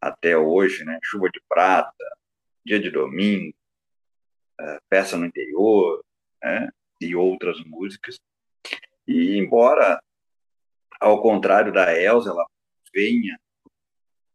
[0.00, 0.98] até hoje, né?
[1.02, 2.18] Chuva de Prata,
[2.64, 3.54] Dia de Domingo,
[4.60, 6.04] uh, Peça no Interior,
[6.42, 6.68] né?
[7.00, 8.18] E outras músicas.
[9.06, 10.02] E embora,
[11.00, 12.46] ao contrário da Elsa, ela
[12.92, 13.38] venha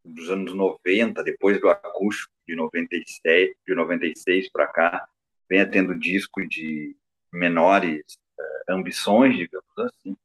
[0.04, 5.08] dos anos 90, depois do acústico de 97, de 96 para cá,
[5.48, 6.96] venha tendo disco de
[7.32, 8.02] menores
[8.38, 10.16] uh, ambições, digamos assim,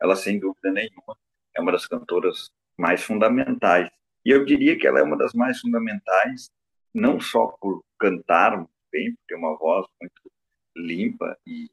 [0.00, 1.16] ela sem dúvida nenhuma
[1.54, 3.88] é uma das cantoras mais fundamentais.
[4.24, 6.50] E eu diria que ela é uma das mais fundamentais,
[6.92, 10.32] não só por cantar bem, ter uma voz muito
[10.76, 11.70] limpa e,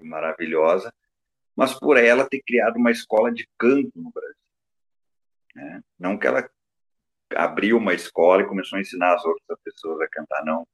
[0.00, 0.92] e maravilhosa,
[1.56, 4.34] mas por ela ter criado uma escola de canto no Brasil.
[5.54, 5.82] Né?
[5.98, 6.48] Não que ela
[7.36, 10.66] abriu uma escola e começou a ensinar as outras pessoas a cantar, não.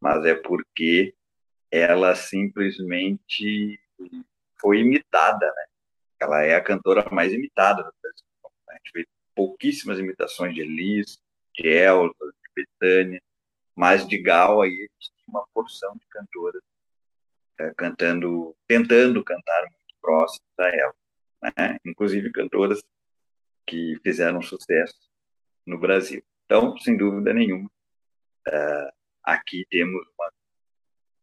[0.00, 1.14] Mas é porque
[1.70, 3.80] ela simplesmente
[4.60, 5.64] foi imitada, né?
[6.20, 8.24] Ela é a cantora mais imitada do Brasil.
[8.68, 11.18] A gente vê pouquíssimas imitações de Elis,
[11.54, 13.22] de Elza, de Betânia,
[13.74, 16.62] mas de Gal aí a gente tem uma porção de cantoras
[17.58, 20.94] é, cantando, tentando cantar muito próximo a ela.
[21.42, 21.78] Né?
[21.84, 22.82] Inclusive cantoras
[23.66, 25.05] que fizeram sucesso
[25.66, 26.22] no Brasil.
[26.44, 27.68] Então, sem dúvida nenhuma,
[28.48, 28.92] uh,
[29.22, 30.32] aqui temos uma,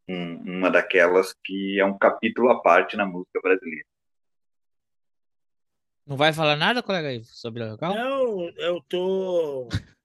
[0.10, 3.86] um, uma daquelas que é um capítulo à parte na música brasileira.
[6.06, 7.96] Não vai falar nada, colega Ivo, sobre a Gal?
[7.96, 9.70] Não, eu tô,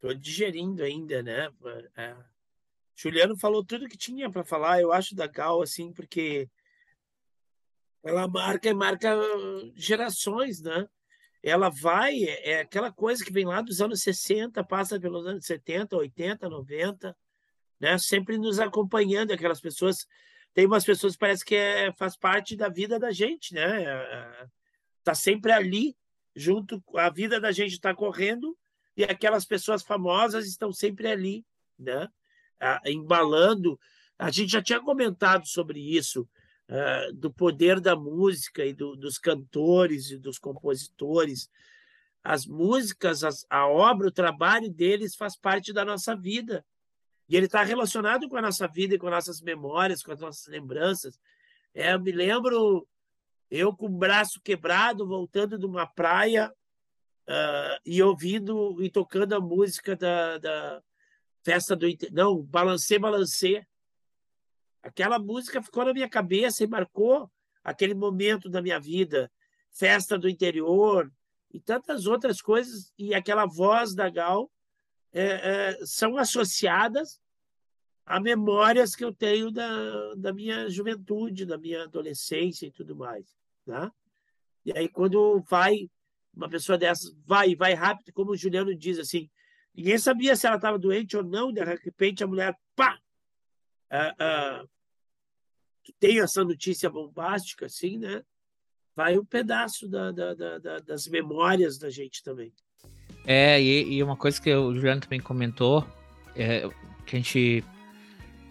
[0.00, 1.48] tô digerindo ainda, né?
[1.96, 2.16] É.
[2.96, 6.48] Juliano falou tudo que tinha para falar, eu acho, da Gal, assim, porque
[8.02, 9.16] ela marca marca
[9.76, 10.88] gerações, né?
[11.44, 15.44] Ela vai, é, é aquela coisa que vem lá dos anos 60, passa pelos anos
[15.44, 17.14] 70, 80, 90,
[17.78, 17.98] né?
[17.98, 20.06] sempre nos acompanhando, aquelas pessoas.
[20.54, 23.84] Tem umas pessoas que parece que é, faz parte da vida da gente, né?
[25.00, 25.94] Está sempre ali,
[26.34, 28.56] junto, a vida da gente está correndo
[28.96, 31.44] e aquelas pessoas famosas estão sempre ali,
[31.78, 32.08] né?
[32.86, 33.78] embalando.
[34.16, 36.26] A gente já tinha comentado sobre isso,
[36.68, 41.50] uh, do poder da música e do, dos cantores e dos compositores.
[42.22, 46.64] As músicas, as, a obra, o trabalho deles faz parte da nossa vida.
[47.28, 50.20] E ele está relacionado com a nossa vida e com as nossas memórias, com as
[50.20, 51.18] nossas lembranças.
[51.74, 52.86] É, eu me lembro
[53.50, 56.52] eu com o braço quebrado, voltando de uma praia
[57.28, 60.82] uh, e ouvindo e tocando a música da, da
[61.42, 61.86] festa do.
[62.12, 63.66] Não, Balancê, Balancê,
[64.84, 67.30] Aquela música ficou na minha cabeça e marcou
[67.64, 69.32] aquele momento da minha vida,
[69.70, 71.10] festa do interior
[71.50, 72.92] e tantas outras coisas.
[72.98, 74.52] E aquela voz da Gal
[75.10, 77.18] é, é, são associadas
[78.04, 83.24] a memórias que eu tenho da, da minha juventude, da minha adolescência e tudo mais.
[83.66, 83.90] Né?
[84.66, 85.88] E aí, quando vai,
[86.36, 89.30] uma pessoa dessas vai, vai rápido, como o Juliano diz assim,
[89.74, 92.98] ninguém sabia se ela estava doente ou não, de repente a mulher, pá!
[93.90, 94.73] Uh,
[95.92, 98.22] tem essa notícia bombástica, assim, né?
[98.96, 102.52] Vai um pedaço da, da, da, das memórias da gente também.
[103.26, 105.84] É, e, e, uma coisa que o Juliano também comentou,
[106.36, 106.68] é
[107.06, 107.64] que a gente.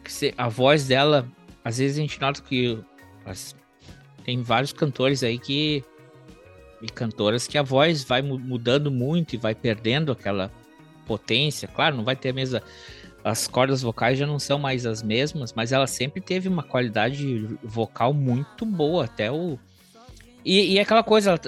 [0.03, 1.29] Que a voz dela,
[1.63, 2.77] às vezes a gente nota que
[3.25, 3.55] as,
[4.25, 5.83] tem vários cantores aí que.
[6.81, 10.51] E cantoras que a voz vai mudando muito e vai perdendo aquela
[11.05, 11.65] potência.
[11.65, 12.61] Claro, não vai ter a mesma
[13.23, 17.47] as cordas vocais já não são mais as mesmas, mas ela sempre teve uma qualidade
[17.63, 19.57] vocal muito boa, até o.
[20.43, 21.39] E, e aquela coisa,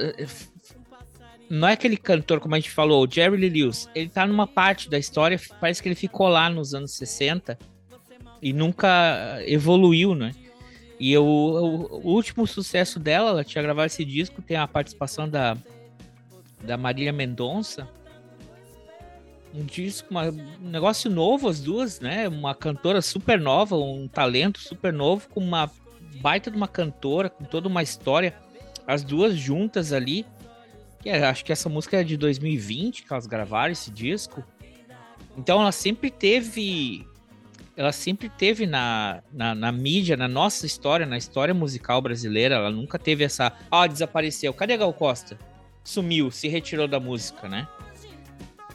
[1.49, 4.47] não é aquele cantor, como a gente falou, o Jerry Lee Lewis, ele tá numa
[4.47, 7.57] parte da história, parece que ele ficou lá nos anos 60
[8.41, 10.32] e nunca evoluiu, né?
[10.97, 15.28] E o, o, o último sucesso dela, ela tinha gravado esse disco, tem a participação
[15.28, 15.57] da,
[16.63, 17.88] da Marília Mendonça.
[19.56, 22.28] Um disco, uma, um negócio novo, as duas, né?
[22.28, 25.72] Uma cantora super nova, um talento super novo, com uma
[26.20, 28.36] baita de uma cantora, com toda uma história.
[28.86, 30.26] As duas juntas ali.
[31.06, 34.43] É, acho que essa música é de 2020 que elas gravaram esse disco.
[35.38, 37.08] Então ela sempre teve.
[37.78, 42.56] Ela sempre teve na, na, na, mídia, na nossa história, na história musical brasileira.
[42.56, 43.51] Ela nunca teve essa.
[43.70, 44.53] Ah, desapareceu.
[44.53, 45.38] Cadê Gal Costa?
[45.84, 47.68] Sumiu, se retirou da música, né?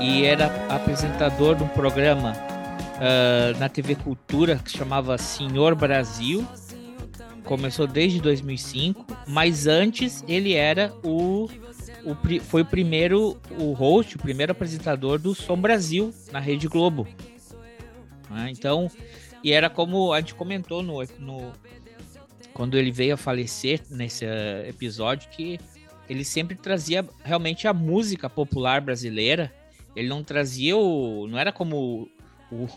[0.00, 6.46] e era apresentador de um programa uh, na TV Cultura que chamava Senhor Brasil.
[7.44, 11.48] Começou desde 2005, mas antes ele era o,
[12.04, 17.06] o foi o primeiro o host, o primeiro apresentador do Som Brasil na Rede Globo.
[18.30, 18.90] Ah, então,
[19.42, 21.52] e era como a gente comentou no, no
[22.54, 25.58] quando ele veio a falecer nesse uh, episódio que
[26.08, 29.52] ele sempre trazia realmente a música popular brasileira.
[29.94, 31.26] Ele não trazia o.
[31.28, 32.08] Não era como
[32.50, 32.68] o,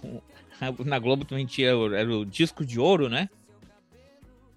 [0.85, 3.29] na Globo também tinha era o disco de ouro, né?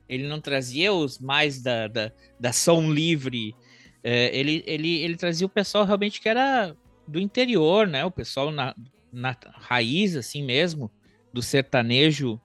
[0.09, 3.55] Ele não trazia os mais da, da, da som livre.
[4.03, 6.75] É, ele, ele, ele trazia o pessoal realmente que era
[7.07, 8.05] do interior, né?
[8.05, 8.75] O pessoal na,
[9.13, 10.91] na raiz, assim mesmo,
[11.33, 12.41] do sertanejo,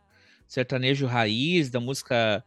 [0.47, 2.43] sertanejo raiz, da música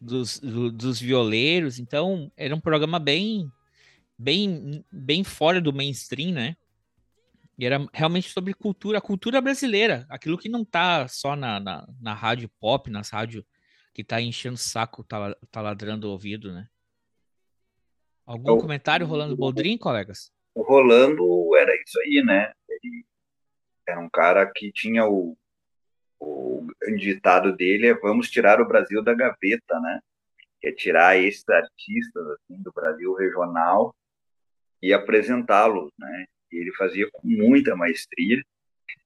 [0.00, 1.78] dos, do, dos violeiros.
[1.78, 3.50] Então, era um programa bem,
[4.18, 6.56] bem, bem fora do mainstream, né?
[7.58, 11.86] E era realmente sobre cultura, a cultura brasileira, aquilo que não tá só na, na,
[12.00, 13.44] na rádio pop, nas rádios
[13.92, 16.66] que tá enchendo o saco, tá, tá ladrando o ouvido, né?
[18.24, 20.32] Algum o, comentário Rolando Boldrin, colegas?
[20.54, 21.24] O Rolando
[21.56, 22.52] era isso aí, né?
[22.68, 23.04] Ele
[23.86, 25.36] era um cara que tinha o,
[26.18, 30.00] o ditado dele é vamos tirar o Brasil da gaveta, né?
[30.60, 33.94] Que é tirar esses artistas assim, do Brasil regional
[34.80, 36.26] e apresentá-los, né?
[36.52, 38.42] Ele fazia com muita maestria.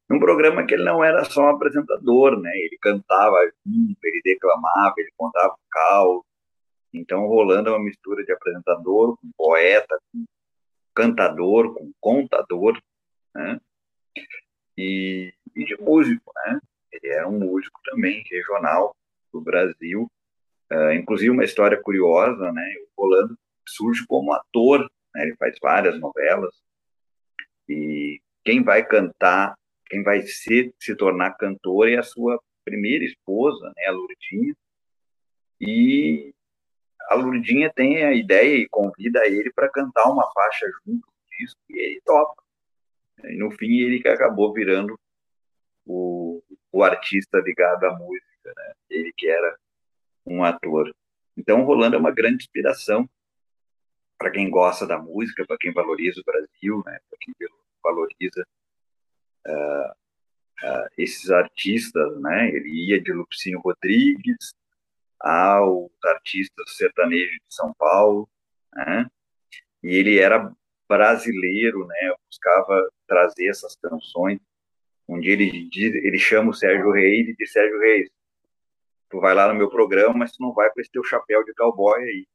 [0.09, 2.51] Num programa que ele não era só um apresentador, né?
[2.55, 6.23] Ele cantava junto, ele declamava, ele contava o caos.
[6.93, 10.25] Então, Rolando é uma mistura de apresentador com poeta, com
[10.95, 12.81] cantador, com contador,
[13.35, 13.61] né?
[14.79, 16.61] E, e de músico, né?
[16.93, 18.95] Ele era um músico também regional
[19.33, 20.11] do Brasil.
[20.73, 22.65] Uh, inclusive, uma história curiosa, né?
[22.97, 23.39] O Rolando
[23.69, 25.23] surge como ator, né?
[25.23, 26.55] ele faz várias novelas.
[27.69, 29.55] E quem vai cantar,
[29.87, 33.87] quem vai se, se tornar cantor é a sua primeira esposa, né?
[33.87, 34.55] a Lourdinha.
[35.61, 36.35] E
[37.09, 41.57] a Lourdinha tem a ideia e convida ele para cantar uma faixa junto com isso,
[41.71, 42.43] e ele topa.
[43.25, 44.99] E no fim, ele que acabou virando
[45.85, 46.43] o,
[46.73, 48.73] o artista ligado à música, né?
[48.91, 49.57] ele que era
[50.27, 50.95] um ator.
[51.37, 53.09] Então, Rolando é uma grande inspiração
[54.19, 56.99] para quem gosta da música, para quem valoriza o Brasil, né?
[57.09, 57.35] para quem
[57.83, 58.47] valoriza
[59.47, 62.21] uh, uh, esses artistas.
[62.21, 62.49] Né?
[62.49, 64.55] Ele ia de Lupicínio Rodrigues
[65.21, 68.29] aos artistas sertanejos de São Paulo,
[68.75, 69.07] né?
[69.83, 70.53] e ele era
[70.89, 72.14] brasileiro, né?
[72.29, 74.41] buscava trazer essas canções
[75.09, 78.11] um dia ele, ele chama o Sérgio Reis e diz, Sérgio Reis,
[79.09, 81.55] tu vai lá no meu programa, mas tu não vai com esse teu chapéu de
[81.55, 82.27] cowboy aí.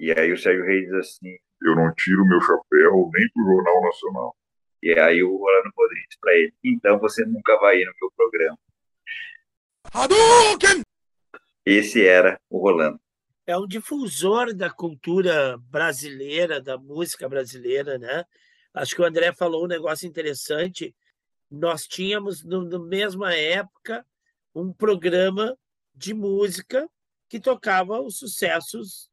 [0.00, 3.82] E aí o Sérgio Reis diz assim, eu não tiro meu chapéu nem pro Jornal
[3.82, 4.36] Nacional.
[4.82, 8.58] E aí o Rolando Rodrigues para ele, então você nunca vai ir no meu programa.
[9.92, 10.82] Hadouken!
[11.66, 12.98] Esse era o Rolando.
[13.46, 18.24] É um difusor da cultura brasileira, da música brasileira, né?
[18.72, 20.94] Acho que o André falou um negócio interessante
[21.50, 24.06] nós tínhamos, no, na mesma época,
[24.54, 25.58] um programa
[25.94, 26.88] de música
[27.28, 29.09] que tocava os sucessos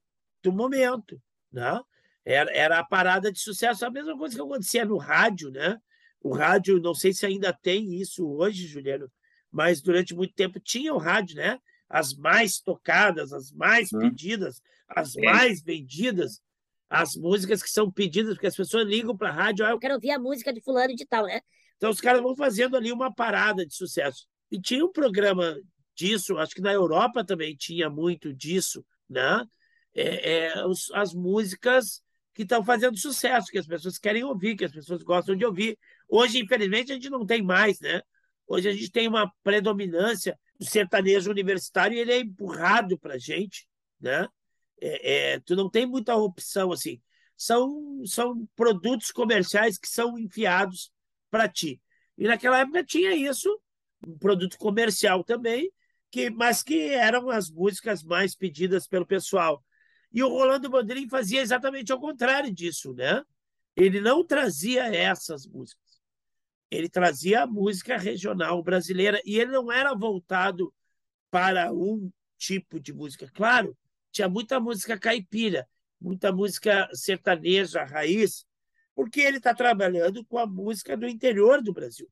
[0.50, 1.22] do momento.
[1.52, 1.80] Né?
[2.26, 5.52] Era, era a parada de sucesso, a mesma coisa que acontecia no rádio.
[5.52, 5.78] Né?
[6.22, 9.12] O rádio, não sei se ainda tem isso hoje, Juliano,
[9.52, 11.60] mas durante muito tempo tinha o rádio, né?
[11.89, 14.00] As mais tocadas, as mais Hum.
[14.00, 15.22] pedidas, as É.
[15.22, 16.41] mais vendidas,
[16.89, 19.93] as músicas que são pedidas, porque as pessoas ligam para a rádio, ah, eu quero
[19.93, 21.39] ouvir a música de fulano de tal, né?
[21.78, 24.26] Então os caras vão fazendo ali uma parada de sucesso.
[24.52, 25.56] E tinha um programa
[25.95, 29.45] disso, acho que na Europa também tinha muito disso, né?
[29.98, 34.66] É, é, os- as músicas que estão fazendo sucesso, que as pessoas querem ouvir, que
[34.66, 35.78] as pessoas gostam de ouvir.
[36.08, 38.02] Hoje, infelizmente, a gente não tem mais, né?
[38.48, 43.18] Hoje a gente tem uma predominância do sertanejo universitário e ele é empurrado para a
[43.20, 43.68] gente,
[44.00, 44.28] né?
[44.80, 47.02] É, é, tu não tem muita opção assim.
[47.36, 50.91] São, são produtos comerciais que são enfiados
[51.30, 51.82] para ti.
[52.18, 53.50] E naquela época tinha isso,
[54.08, 55.72] um produto comercial também,
[56.12, 59.64] que, mas que eram as músicas mais pedidas pelo pessoal.
[60.12, 63.24] E o Rolando Bandeirinha fazia exatamente ao contrário disso, né?
[63.76, 66.01] Ele não trazia essas músicas.
[66.70, 70.74] Ele trazia a música regional brasileira e ele não era voltado
[71.30, 73.30] para um tipo de música.
[73.34, 73.78] Claro,
[74.12, 75.68] tinha muita música caipira,
[75.99, 78.45] muita música sertaneja, raiz,
[78.95, 82.10] porque ele está trabalhando com a música do interior do Brasil.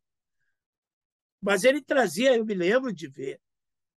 [1.41, 3.41] Mas ele trazia, eu me lembro de ver,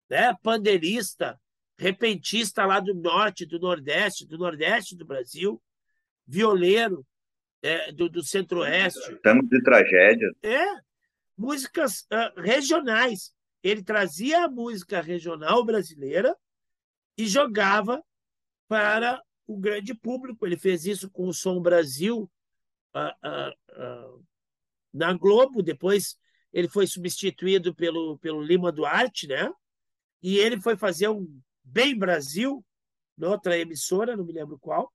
[0.09, 1.39] né, pandeirista,
[1.77, 5.61] repentista lá do norte, do nordeste, do nordeste do Brasil,
[6.25, 7.05] violeiro
[7.61, 9.13] é, do, do centro-oeste.
[9.13, 10.31] Estamos de tragédia.
[10.43, 10.65] É,
[11.37, 13.33] músicas ah, regionais.
[13.63, 16.35] Ele trazia a música regional brasileira
[17.17, 18.03] e jogava
[18.67, 20.45] para o grande público.
[20.45, 22.29] Ele fez isso com o Som Brasil
[22.93, 23.53] ah, ah,
[24.93, 26.17] na Globo, depois
[26.51, 29.51] ele foi substituído pelo, pelo Lima Duarte, né?
[30.23, 31.39] E ele foi fazer um
[31.69, 32.63] Bem Brasil,
[33.17, 34.91] noutra emissora, não me lembro qual,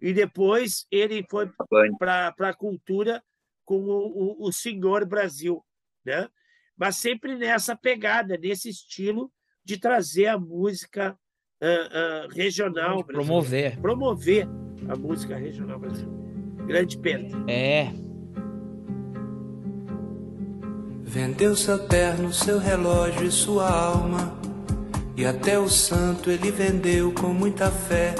[0.00, 1.50] e depois ele foi
[1.98, 3.22] para a cultura
[3.64, 5.64] com o, o, o Senhor Brasil,
[6.04, 6.28] né?
[6.76, 9.32] Mas sempre nessa pegada, nesse estilo
[9.64, 11.16] de trazer a música
[11.60, 13.12] ah, ah, regional brasileira.
[13.12, 13.80] promover.
[13.80, 14.48] Promover
[14.88, 16.22] a música regional brasileira.
[16.66, 17.36] Grande perda.
[17.50, 17.92] É.
[21.02, 24.51] Vendeu seu terno, seu relógio e sua alma.
[25.16, 28.14] E até o santo ele vendeu com muita fé.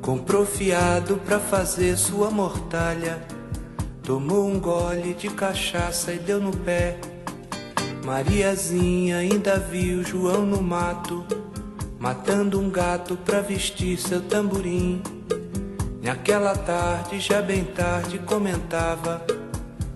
[0.00, 3.22] Comprou fiado pra fazer sua mortalha.
[4.02, 6.98] Tomou um gole de cachaça e deu no pé.
[8.04, 11.24] Mariazinha ainda viu João no mato,
[11.98, 15.02] matando um gato pra vestir seu tamborim.
[16.02, 19.22] Naquela tarde, já bem tarde, comentava: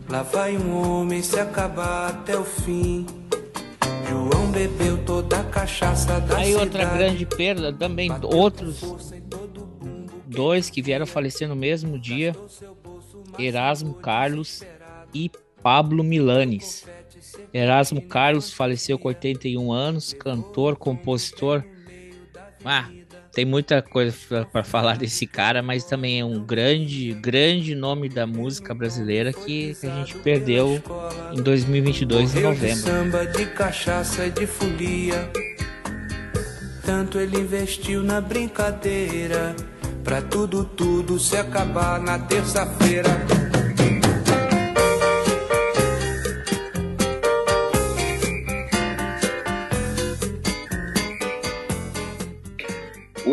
[0.09, 3.23] Lá vai um homem se acabar até o fim.
[4.09, 6.64] João bebeu toda a cachaça da Aí cidade.
[6.64, 8.82] outra grande perda também, outros
[10.26, 12.34] dois que vieram falecer no mesmo dia,
[13.38, 14.62] Erasmo Carlos
[15.12, 15.30] e
[15.62, 16.86] Pablo Milanes.
[17.52, 21.64] Erasmo Carlos faleceu com 81 anos, cantor, compositor.
[22.64, 22.88] Ah,
[23.35, 24.14] tem muita coisa
[24.53, 29.74] para falar desse cara, mas também é um grande, grande nome da música brasileira que,
[29.74, 30.80] que a gente perdeu
[31.32, 32.76] em 2022 em novembro.
[32.76, 35.28] samba, de cachaça e de folia.
[36.85, 39.57] Tanto ele investiu na brincadeira.
[40.05, 43.09] Pra tudo, tudo se acabar na terça-feira.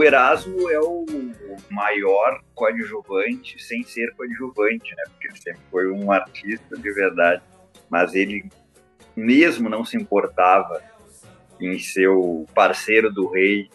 [0.04, 1.06] Erasmo é o
[1.70, 5.04] maior coadjuvante sem ser coadjuvante, né?
[5.12, 7.42] Porque ele sempre foi um artista de verdade.
[7.90, 8.50] Mas ele
[9.16, 10.82] mesmo não se importava
[11.60, 13.70] em ser o parceiro do rei,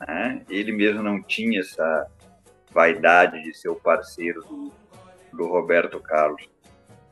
[0.00, 0.42] né?
[0.48, 2.06] Ele mesmo não tinha essa
[2.72, 4.72] vaidade de ser o parceiro do,
[5.32, 6.48] do Roberto Carlos.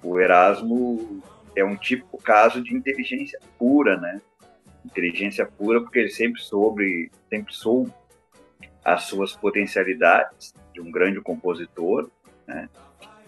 [0.02, 1.22] O Erasmo
[1.56, 4.20] é um tipo caso de inteligência pura, né?
[4.84, 7.92] Inteligência pura porque ele sempre soube, sempre soube
[8.94, 12.10] as suas potencialidades de um grande compositor,
[12.46, 12.68] né?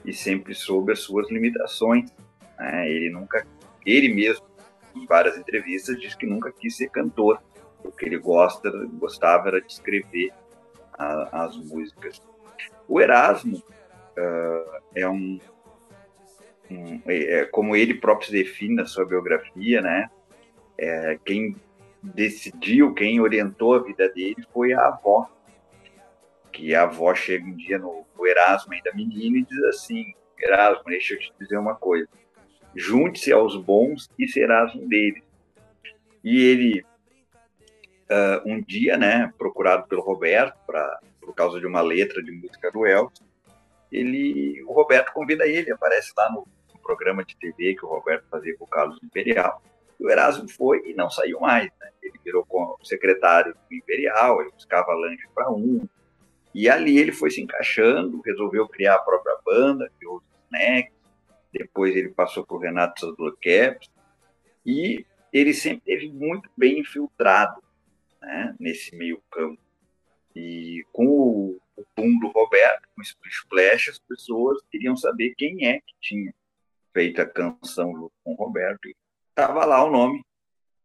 [0.04, 2.11] E sempre soube as suas limitações.
[2.58, 2.88] Né?
[2.90, 3.46] Ele nunca,
[3.84, 4.46] ele mesmo,
[4.96, 7.42] em várias entrevistas, diz que nunca quis ser cantor.
[7.84, 10.32] O que ele gosta, gostava era de escrever
[10.94, 12.22] a, as músicas.
[12.88, 15.38] O Erasmo uh, é um,
[16.70, 20.11] um é, como ele próprio se define na sua biografia, né?
[20.78, 21.54] É, quem
[22.02, 25.28] decidiu, quem orientou a vida dele foi a avó,
[26.53, 30.84] que a avó chega um dia no, no Erasmo, ainda menino, e diz assim: Erasmo,
[30.86, 32.09] deixa eu te dizer uma coisa.
[32.74, 35.22] Junte-se aos bons e serás um deles.
[36.22, 36.84] E ele,
[38.11, 42.70] uh, um dia, né, procurado pelo Roberto, pra, por causa de uma letra de música
[42.70, 43.20] do Elvis,
[43.90, 48.24] ele, o Roberto convida ele, aparece lá no, no programa de TV que o Roberto
[48.30, 49.62] fazia com o Carlos Imperial.
[49.98, 51.70] o Erasmo foi e não saiu mais.
[51.80, 51.90] Né?
[52.03, 52.46] Ele virou
[52.82, 55.86] secretário imperial, ele buscava lanche para um.
[56.55, 60.94] E ali ele foi se encaixando, resolveu criar a própria banda, criou os Snacks,
[61.53, 63.88] depois ele passou por Renato Sandro Caps,
[64.64, 67.62] e ele sempre teve muito bem infiltrado
[68.20, 69.61] né, nesse meio campo.
[70.34, 75.66] E com o, o boom do Roberto, com o Splash, as pessoas queriam saber quem
[75.66, 76.32] é que tinha
[76.92, 78.88] feito a canção com o Roberto.
[78.88, 78.94] E
[79.28, 80.22] estava lá o nome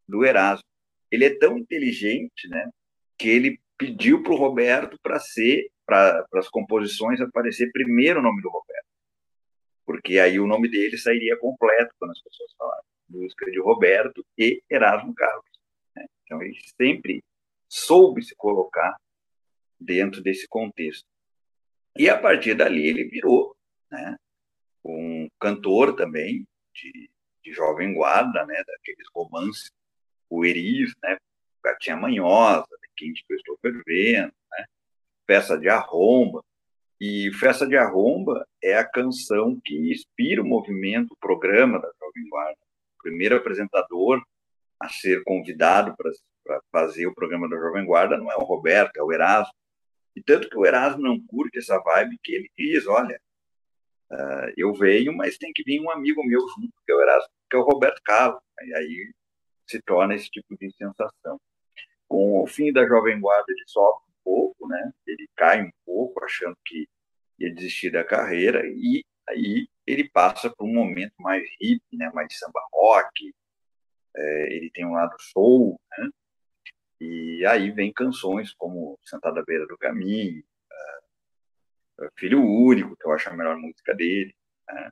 [0.08, 0.66] do Erasmo.
[1.12, 2.70] Ele é tão inteligente, né,
[3.18, 8.42] que ele pediu para o Roberto para ser, para as composições aparecer primeiro o nome
[8.42, 8.88] do Roberto,
[9.86, 14.62] porque aí o nome dele sairia completo quando as pessoas falavam música de Roberto e
[14.70, 15.46] Erasmo Carlos.
[15.96, 16.06] Né?
[16.24, 17.24] Então ele sempre
[17.68, 18.96] soube se colocar
[19.80, 21.06] dentro desse contexto.
[21.98, 23.56] E a partir dali ele virou
[23.92, 24.18] né,
[24.84, 27.10] um cantor também de,
[27.44, 29.72] de jovem guarda, né, daqueles romances
[30.28, 31.18] pueris, né,
[31.66, 34.66] Gatinha Manhosa, de Quem Te Estou Fervendo, né,
[35.26, 36.44] Festa de Arromba.
[37.02, 42.30] E Festa de Arromba é a canção que inspira o movimento, o programa da Jovem
[42.30, 42.58] Guarda.
[43.00, 44.24] O primeiro apresentador
[44.80, 49.04] a ser convidado para fazer o programa da Jovem Guarda não é o Roberto, é
[49.04, 49.54] o Erasmo.
[50.16, 53.20] E tanto que o Erasmo não curte essa vibe que ele diz, olha,
[54.12, 57.30] uh, eu venho, mas tem que vir um amigo meu junto, que é o Erasmo,
[57.50, 58.42] que é o Roberto Carlos.
[58.62, 59.14] E aí
[59.68, 61.40] se torna esse tipo de sensação.
[62.08, 64.92] Com o fim da Jovem Guarda, ele sofre um pouco, né?
[65.08, 66.88] ele cai um pouco, achando que
[67.40, 72.10] ia desistir da carreira, e aí ele passa por um momento mais hip, né?
[72.14, 73.34] mais samba rock,
[74.16, 76.10] é, ele tem um lado soul, né?
[77.00, 80.42] E aí vem canções como Sentada à Beira do Caminho,
[82.00, 84.34] uh, Filho Único, que eu acho a melhor música dele,
[84.68, 84.90] né?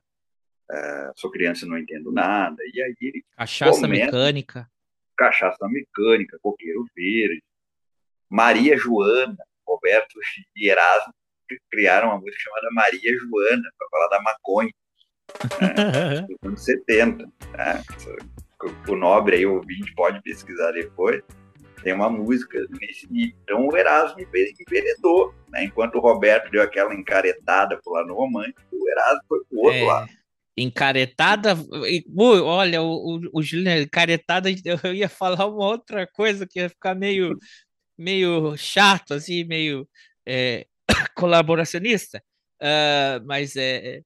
[0.71, 4.69] uh, Sou Criança e Não Entendo Nada, e aí ele Cachaça começa, Mecânica.
[5.17, 7.43] Cachaça Mecânica, Coqueiro Verde,
[8.29, 9.37] Maria Joana,
[9.67, 10.19] Roberto
[10.55, 11.13] e Erasmo
[11.69, 14.71] criaram uma música chamada Maria Joana, para falar da maconha,
[15.61, 16.21] né?
[16.27, 17.25] nos anos 70.
[17.25, 17.83] Né?
[18.87, 21.21] O nobre aí, o ouvinte, pode pesquisar depois
[21.83, 23.35] tem uma música nesse nível.
[23.43, 25.65] Então o Erasmo enveredou, né?
[25.65, 29.85] Enquanto o Roberto deu aquela encaretada pro lado romântico, o Erasmo foi pro outro é,
[29.85, 30.11] lado.
[30.55, 31.55] Encaretada,
[32.17, 34.49] olha, o, o, o Juliano, encaretada,
[34.83, 37.37] eu ia falar uma outra coisa que ia ficar meio,
[37.97, 39.87] meio chato, assim, meio
[40.25, 40.67] é,
[41.15, 42.23] colaboracionista,
[42.61, 44.01] uh, mas é,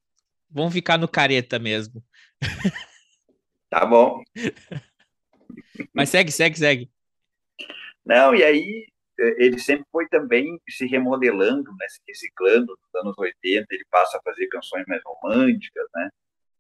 [0.50, 2.04] vamos ficar no careta mesmo.
[3.70, 4.24] Tá bom.
[5.94, 6.92] Mas segue, segue, segue.
[8.06, 8.88] Não, e aí
[9.20, 14.18] é, ele sempre foi também se remodelando, né, se reciclando nos anos 80, ele passa
[14.18, 16.10] a fazer canções mais românticas, né?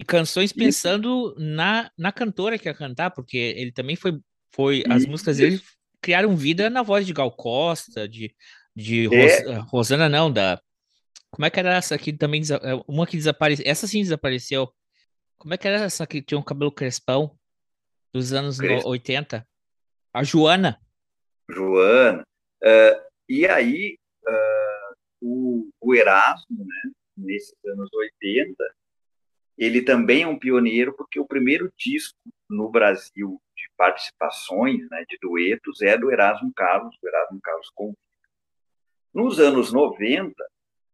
[0.07, 4.19] Canções pensando na, na cantora que ia cantar, porque ele também foi,
[4.51, 5.61] foi as músicas dele
[6.01, 8.33] criaram vida na voz de Gal Costa, de,
[8.75, 9.21] de é.
[9.21, 10.61] Ros, eh, Rosana não, da
[11.29, 14.73] como é que era essa que também é, uma que desapareceu, essa sim desapareceu.
[15.37, 17.37] Como é que era essa que tinha um cabelo crespão
[18.13, 18.89] dos anos Crespo.
[18.89, 19.47] 80?
[20.13, 20.79] A Joana.
[21.49, 22.23] Joana.
[22.63, 28.55] Uh, e aí, uh, o, o, Erasmo, né, nesses anos 80,
[29.57, 32.17] ele também é um pioneiro, porque o primeiro disco
[32.49, 37.97] no Brasil de participações, né, de duetos, é do Erasmo Carlos, do Erasmo Carlos Convida.
[39.13, 40.33] Nos anos 90,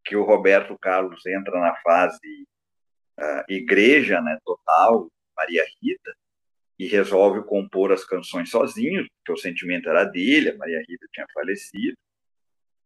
[0.05, 2.47] que o Roberto Carlos entra na fase
[3.19, 6.15] uh, igreja né, total, Maria Rita,
[6.79, 11.27] e resolve compor as canções sozinho, porque o sentimento era dele, a Maria Rita tinha
[11.33, 11.97] falecido.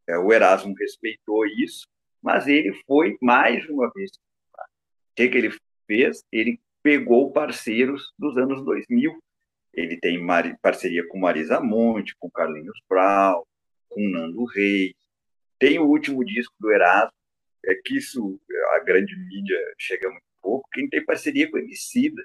[0.08, 1.88] É, o Erasmo respeitou isso,
[2.22, 4.12] mas ele foi mais uma vez.
[5.16, 5.52] Que ele
[5.88, 6.24] fez?
[6.32, 9.18] Ele pegou parceiros dos anos 2000.
[9.74, 10.20] Ele tem
[10.62, 13.44] parceria com Marisa Monte, com Carlinhos Brown,
[13.90, 14.94] com Nando Reis.
[15.60, 17.12] Tem o último disco do Erasmo,
[17.66, 18.40] é que isso,
[18.76, 20.70] a grande mídia chega muito pouco.
[20.72, 22.24] Quem tem parceria com Emicida,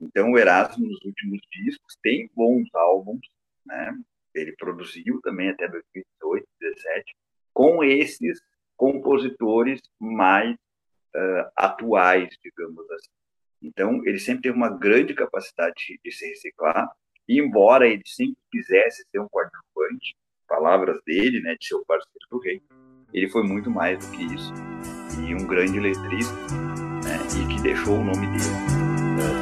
[0.00, 3.26] então, o Erasmo, nos últimos discos, tem bons álbuns,
[3.64, 3.94] né?
[4.34, 7.16] Ele produziu também até 2018, 2017,
[7.52, 8.40] com esses
[8.76, 10.56] compositores mais
[11.14, 13.10] uh, atuais, digamos assim.
[13.62, 16.90] Então, ele sempre teve uma grande capacidade de se reciclar,
[17.28, 20.16] e embora ele sempre quisesse ser um coadjuvante,
[20.48, 22.60] palavras dele, né, de ser o parceiro do rei,
[23.12, 24.52] ele foi muito mais do que isso.
[25.26, 26.34] E um grande letrista,
[27.04, 28.82] né, e que deixou o nome dele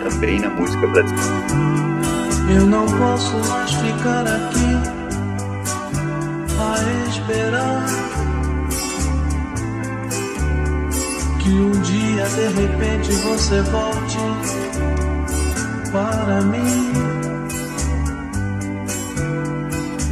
[0.02, 1.80] também na música brasileira.
[2.52, 5.00] Eu não posso mais ficar aqui
[6.58, 8.29] a esperar
[11.42, 14.18] que um dia de repente você volte
[15.90, 16.92] para mim.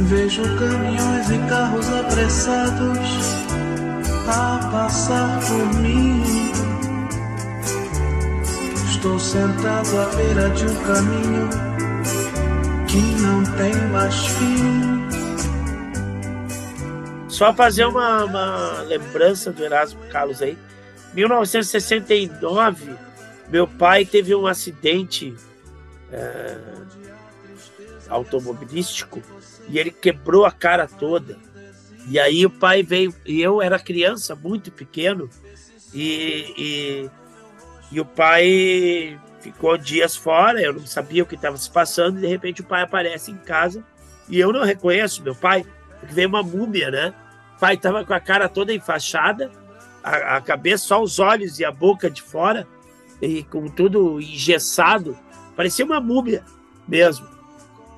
[0.01, 3.09] Vejo caminhões e carros apressados
[4.27, 6.23] a passar por mim.
[8.89, 11.49] Estou sentado à beira de um caminho
[12.87, 14.99] que não tem mais fim.
[17.27, 20.57] Só fazer uma, uma lembrança do Erasmo Carlos aí.
[21.13, 22.95] 1969,
[23.49, 25.35] meu pai teve um acidente
[26.11, 26.57] é,
[28.07, 29.21] automobilístico
[29.67, 31.37] e ele quebrou a cara toda.
[32.07, 35.29] E aí o pai veio, e eu era criança, muito pequeno,
[35.93, 37.09] e, e,
[37.91, 42.21] e o pai ficou dias fora, eu não sabia o que estava se passando, e
[42.21, 43.83] de repente o pai aparece em casa,
[44.27, 45.65] e eu não reconheço meu pai,
[45.99, 47.13] porque veio uma múmia, né?
[47.55, 49.51] O pai estava com a cara toda enfaixada,
[50.03, 52.67] a, a cabeça, só os olhos e a boca de fora,
[53.21, 55.17] e com tudo engessado,
[55.55, 56.43] parecia uma múmia
[56.87, 57.27] mesmo.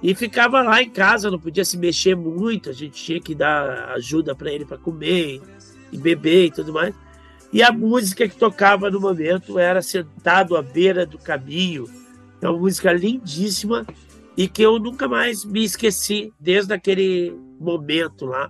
[0.01, 3.91] E ficava lá em casa, não podia se mexer muito, a gente tinha que dar
[3.91, 5.39] ajuda para ele para comer
[5.91, 6.93] e beber e tudo mais.
[7.53, 11.85] E a música que tocava no momento era Sentado à Beira do Caminho.
[12.41, 13.85] É uma música lindíssima
[14.35, 18.49] e que eu nunca mais me esqueci desde aquele momento lá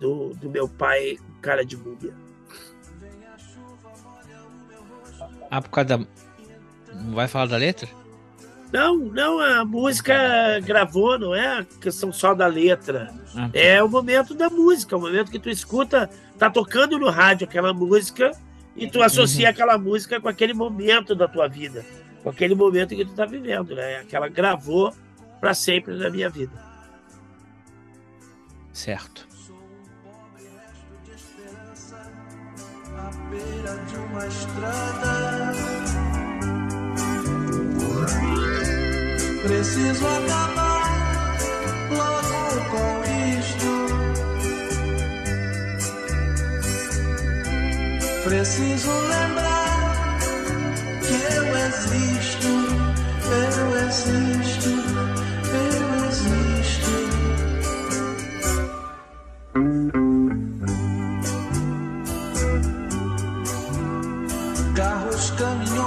[0.00, 2.14] do, do meu pai cara de múmia.
[5.50, 6.06] Ah, por causa da.
[6.94, 7.88] Não vai falar da letra?
[8.72, 13.12] Não, não, a música gravou, não é a questão só da letra.
[13.34, 13.58] Ah, tá.
[13.58, 17.74] É o momento da música, o momento que tu escuta, tá tocando no rádio aquela
[17.74, 18.30] música
[18.76, 19.50] e tu associa uhum.
[19.50, 21.84] aquela música com aquele momento da tua vida,
[22.22, 23.96] com aquele momento que tu tá vivendo, né?
[23.96, 24.94] Aquela gravou
[25.40, 26.52] para sempre na minha vida.
[28.72, 29.29] Certo.
[33.00, 35.52] À beira de uma estrada
[39.42, 41.38] Preciso acabar
[41.90, 42.88] logo com
[43.40, 43.70] isto.
[48.24, 50.18] Preciso lembrar
[51.00, 52.52] que eu existo,
[53.32, 54.72] eu existo,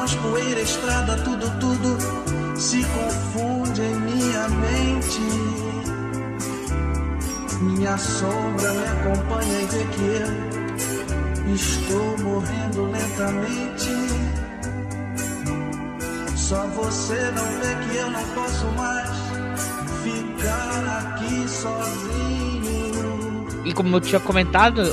[0.03, 1.97] caminhões, poeira, estrada, tudo, tudo
[2.59, 5.19] se confunde em minha mente.
[7.61, 10.01] Minha sombra me acompanha e vê que
[11.47, 13.89] eu estou morrendo lentamente.
[16.35, 19.09] Só você não vê que eu não posso mais
[20.03, 23.13] ficar aqui sozinho.
[23.65, 24.83] E como eu tinha comentado,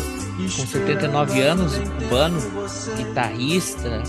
[0.43, 2.39] com 79 anos, cubano,
[2.97, 4.03] guitarrista,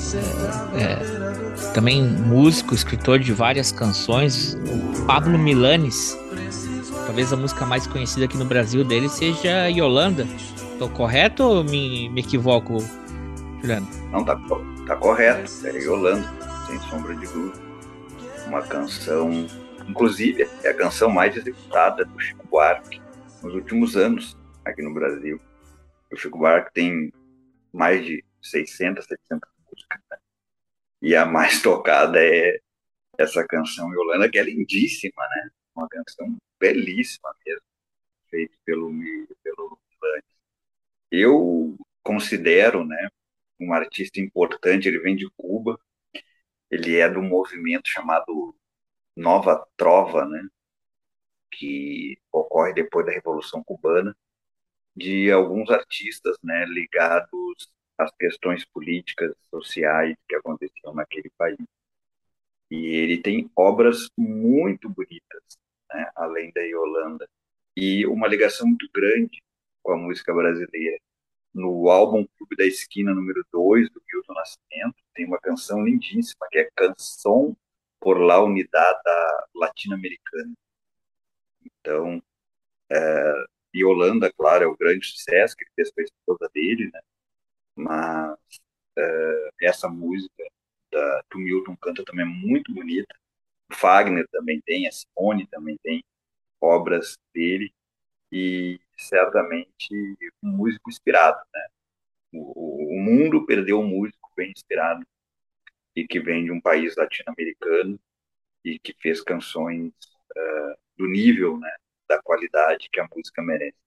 [0.76, 6.18] é, é, também músico, escritor de várias canções, o Pablo Milanes.
[7.06, 10.26] Talvez a música mais conhecida aqui no Brasil dele seja Yolanda.
[10.74, 12.78] Estou correto ou me, me equivoco,
[13.60, 13.88] Juliano?
[14.12, 14.40] Não, tá,
[14.88, 15.52] tá correto.
[15.66, 16.28] É Yolanda,
[16.68, 17.60] sem sombra de dúvida.
[18.48, 19.46] Uma canção,
[19.88, 23.02] inclusive, é a canção mais executada do Chico Buarque
[23.44, 25.40] nos últimos anos aqui no Brasil.
[26.12, 27.12] O Chico Buarque tem
[27.72, 30.01] mais de 600, 700 músicas.
[30.09, 30.18] Né?
[31.01, 32.59] E a mais tocada é
[33.18, 35.49] essa canção Yolanda, que é lindíssima, né?
[35.76, 37.62] Uma canção belíssima mesmo,
[38.30, 38.91] feita pelo,
[39.43, 40.26] pelo Milanes.
[41.12, 43.09] Eu considero, né,
[43.59, 45.80] um artista importante, ele vem de Cuba,
[46.70, 48.55] ele é do movimento chamado
[49.16, 50.47] Nova Trova, né,
[51.51, 54.16] que ocorre depois da Revolução Cubana,
[54.96, 61.58] de alguns artistas né, ligados às questões políticas, sociais que aconteciam naquele país.
[62.70, 65.44] E ele tem obras muito bonitas,
[65.94, 67.28] né, além da Yolanda,
[67.76, 69.42] e uma ligação muito grande
[69.84, 70.98] com a música brasileira.
[71.54, 76.60] No álbum Clube da Esquina, número 2, do Milton Nascimento, tem uma canção lindíssima, que
[76.60, 77.56] é Canção
[78.00, 79.00] por la Unidade
[79.54, 80.54] Latino-Americana.
[81.66, 82.22] Então,
[82.89, 86.89] é, e Holanda, claro, é o grande sucesso que ele fez com a esposa dele,
[86.93, 87.01] né?
[87.76, 88.38] Mas
[88.99, 90.43] uh, essa música
[90.91, 93.13] da, do Milton canta também é muito bonita.
[93.72, 96.03] O Fagner também tem, a Simone também tem
[96.61, 97.74] obras dele
[98.32, 99.89] e certamente
[100.43, 101.67] um músico inspirado, né?
[102.34, 105.05] O, o mundo perdeu um músico bem inspirado
[105.95, 107.99] e que vem de um país latino-americano
[108.63, 109.91] e que fez canções
[110.38, 111.76] uh, do nível, né,
[112.12, 113.78] da qualidade que a música merece.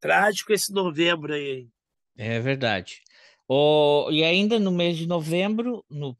[0.00, 1.68] Trágico esse novembro aí.
[2.16, 3.02] É verdade.
[3.48, 6.16] Oh, e ainda no mês de novembro, no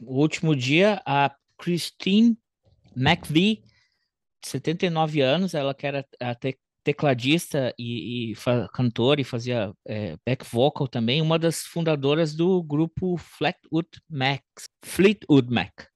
[0.00, 2.38] último dia, a Christine
[2.96, 3.62] McVie,
[4.42, 8.34] 79 anos, ela quer até tecladista e, e
[8.72, 14.42] cantor e fazia é, back vocal também, uma das fundadoras do grupo Fleetwood Mac.
[14.82, 15.88] Fleetwood Mac.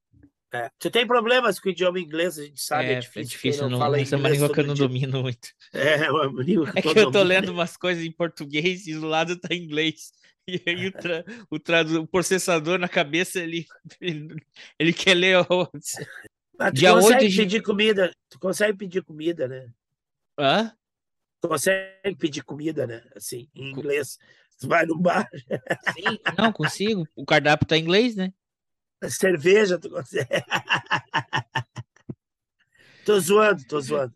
[0.52, 0.70] É.
[0.78, 3.20] Você tem problemas com o idioma inglês, a gente sabe, é, é difícil.
[3.22, 4.86] É difícil, não, fala essa é uma língua que eu não dia.
[4.86, 5.48] domino muito.
[5.72, 9.06] É, uma língua que, é que eu tô lendo umas coisas em português e do
[9.06, 10.12] lado tá em inglês.
[10.46, 13.64] E aí o, tra, o, tra, o processador na cabeça, ele,
[14.00, 14.34] ele,
[14.76, 15.70] ele quer ler o...
[16.58, 19.70] Mas tu Dia consegue 8 pedir comida, tu consegue pedir comida, né?
[20.38, 20.72] Hã?
[21.40, 23.02] Tu consegue pedir comida, né?
[23.16, 24.18] Assim, em inglês.
[24.60, 25.28] Tu vai no bar.
[25.94, 27.06] Sim, não, consigo.
[27.16, 28.32] O cardápio tá em inglês, né?
[29.08, 30.28] Cerveja, tu consegue.
[33.04, 34.14] tô zoando, tô zoando.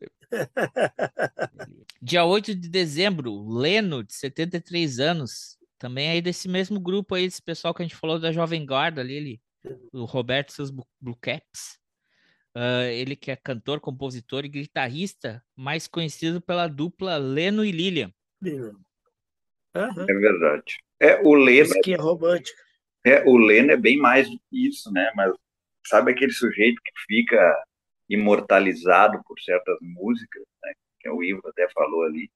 [2.00, 7.42] Dia 8 de dezembro, Leno, de 73 anos, também aí desse mesmo grupo aí, esse
[7.42, 9.40] pessoal que a gente falou da Jovem Guarda ali, ele,
[9.92, 11.78] o Roberto e seus Blue Caps.
[12.54, 18.10] Uh, ele que é cantor, compositor e guitarrista, mais conhecido pela dupla Leno e Lilian.
[18.42, 18.80] Uhum.
[19.74, 20.78] É verdade.
[20.98, 21.66] É, o Leno.
[21.66, 22.65] Isso que é romântico.
[23.06, 25.12] É, o Leno é bem mais do que isso, né?
[25.14, 25.32] Mas
[25.86, 27.64] sabe aquele sujeito que fica
[28.08, 30.72] imortalizado por certas músicas, né?
[30.98, 32.28] Que o Ivo até falou ali.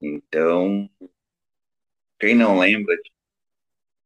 [0.00, 0.88] Então,
[2.20, 3.10] quem não lembra de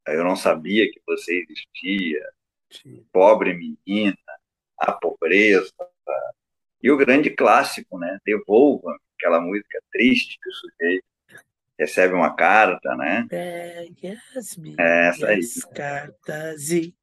[0.06, 2.26] Eu não sabia que você existia,
[2.70, 3.06] Sim.
[3.12, 4.16] Pobre Menina,
[4.78, 5.70] A Pobreza,
[6.82, 8.18] e o grande clássico, né?
[8.24, 11.04] Devolva, aquela música triste que o sujeito
[11.78, 13.26] recebe uma carta, né?
[13.28, 15.40] Pegue as minhas Essa aí.
[15.74, 16.94] cartas e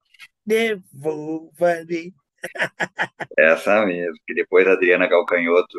[0.45, 2.13] devolva-me.
[3.37, 5.77] Essa mesmo, que depois a Adriana Calcanhoto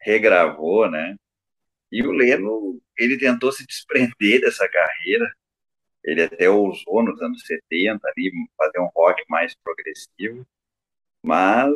[0.00, 1.16] regravou, né?
[1.92, 5.30] E o Leno, ele tentou se desprender dessa carreira.
[6.02, 10.46] Ele até ousou nos anos 70 ali fazer um rock mais progressivo,
[11.22, 11.72] mas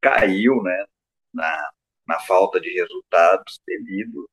[0.00, 0.86] caiu, né,
[1.32, 1.70] na,
[2.06, 4.28] na falta de resultados devido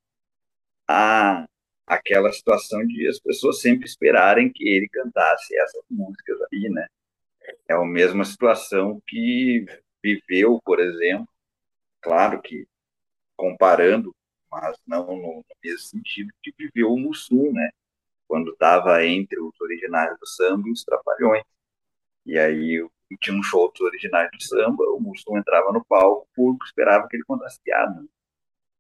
[0.87, 1.47] a
[1.87, 6.85] aquela situação de as pessoas sempre esperarem que ele cantasse essas músicas aí, né?
[7.69, 9.65] É a mesma situação que
[10.03, 11.27] viveu, por exemplo,
[12.01, 12.67] claro que
[13.37, 14.13] comparando,
[14.51, 17.69] mas não no, mesmo sentido que viveu o Mussum, né?
[18.27, 21.43] Quando estava entre os originais do samba e os trapalhões.
[22.25, 22.85] E aí
[23.21, 27.07] tinha um show dos originais do samba, o Mussum entrava no palco, o público esperava
[27.07, 28.05] que ele contasse piada.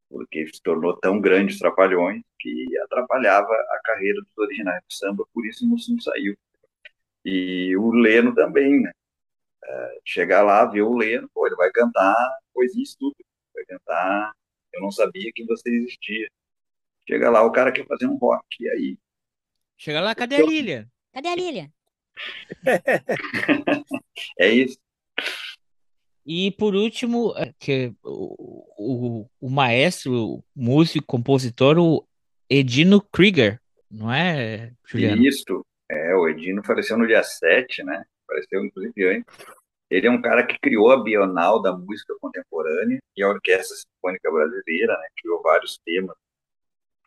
[0.09, 5.25] Porque se tornou tão grande os Trapalhões que atrapalhava a carreira dos originais do samba,
[5.33, 6.37] por isso o Mussum saiu.
[7.25, 8.91] E o Leno também, né?
[9.63, 12.15] É, chegar lá, ver o Leno, pô, ele vai cantar
[12.53, 14.33] coisinha estúpida, vai cantar
[14.73, 16.29] Eu Não Sabia Que Você Existia.
[17.07, 18.97] Chega lá, o cara quer fazer um rock, e aí...
[19.77, 20.89] Chega lá, cadê a Lilia?
[21.13, 21.71] Cadê a Lilia?
[24.39, 24.77] é isso.
[26.29, 32.05] E por último, é, que o, o, o maestro, o músico, compositor, o
[32.49, 35.23] Edino Krieger, não é, Juliano?
[35.25, 38.03] Isso, é, o Edino faleceu no dia 7, né?
[38.27, 39.37] Faleceu inclusive antes.
[39.89, 44.29] Ele é um cara que criou a Bienal da Música Contemporânea e a Orquestra Sinfônica
[44.29, 45.07] Brasileira, né?
[45.21, 46.17] Criou vários temas,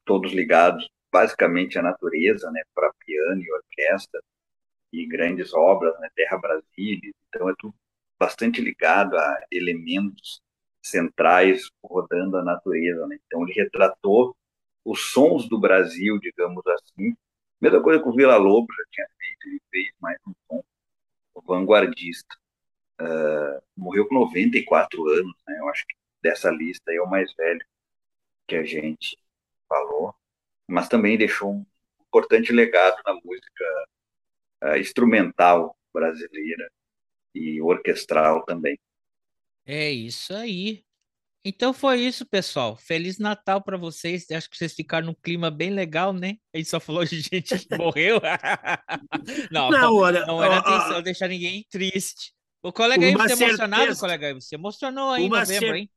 [0.06, 2.62] todos ligados basicamente à natureza, né?
[2.74, 4.22] Para piano e orquestra
[4.90, 6.08] e grandes obras, né?
[6.16, 7.12] Terra Brasília.
[7.28, 7.74] Então é tudo
[8.20, 10.42] bastante ligado a elementos
[10.82, 13.06] centrais rodando a natureza.
[13.06, 13.18] Né?
[13.26, 14.36] Então, ele retratou
[14.84, 17.16] os sons do Brasil, digamos assim.
[17.60, 20.62] Mesma coisa que o Vila Lobo já tinha feito, ele fez mais um som
[21.47, 22.36] vanguardista.
[23.01, 25.59] Uh, morreu com 94 anos, né?
[25.59, 27.64] eu acho que dessa lista é o mais velho
[28.47, 29.16] que a gente
[29.66, 30.14] falou,
[30.68, 31.66] mas também deixou um
[32.02, 33.64] importante legado na música
[34.64, 36.70] uh, instrumental brasileira,
[37.35, 38.78] e orquestral também.
[39.66, 40.85] É isso aí.
[41.44, 42.77] Então foi isso, pessoal.
[42.77, 44.31] Feliz Natal para vocês.
[44.31, 46.36] Acho que vocês ficaram num clima bem legal, né?
[46.52, 48.20] A gente só falou de gente que morreu.
[49.51, 52.35] não, não, olha, não era atenção deixar ninguém triste.
[52.62, 54.35] O colega aí, você emocionado, colega aí?
[54.35, 55.74] Você emocionou aí em novembro, cer...
[55.77, 55.90] hein?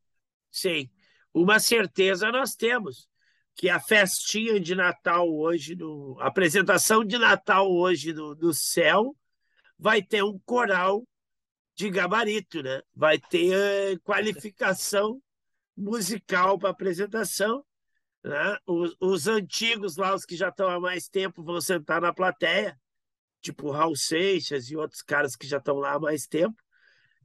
[0.49, 0.89] Sim.
[1.33, 3.09] Uma certeza nós temos,
[3.55, 6.15] que a festinha de Natal hoje, no...
[6.21, 9.13] a apresentação de Natal hoje no, no céu,
[9.77, 11.03] vai ter um coral
[11.75, 12.81] de gabarito, né?
[12.95, 15.21] Vai ter qualificação
[15.75, 17.65] musical para apresentação.
[18.23, 18.57] Né?
[18.65, 22.79] Os, os, antigos lá, os que já estão há mais tempo, vão sentar na plateia,
[23.41, 26.55] tipo Raul Seixas e outros caras que já estão lá há mais tempo,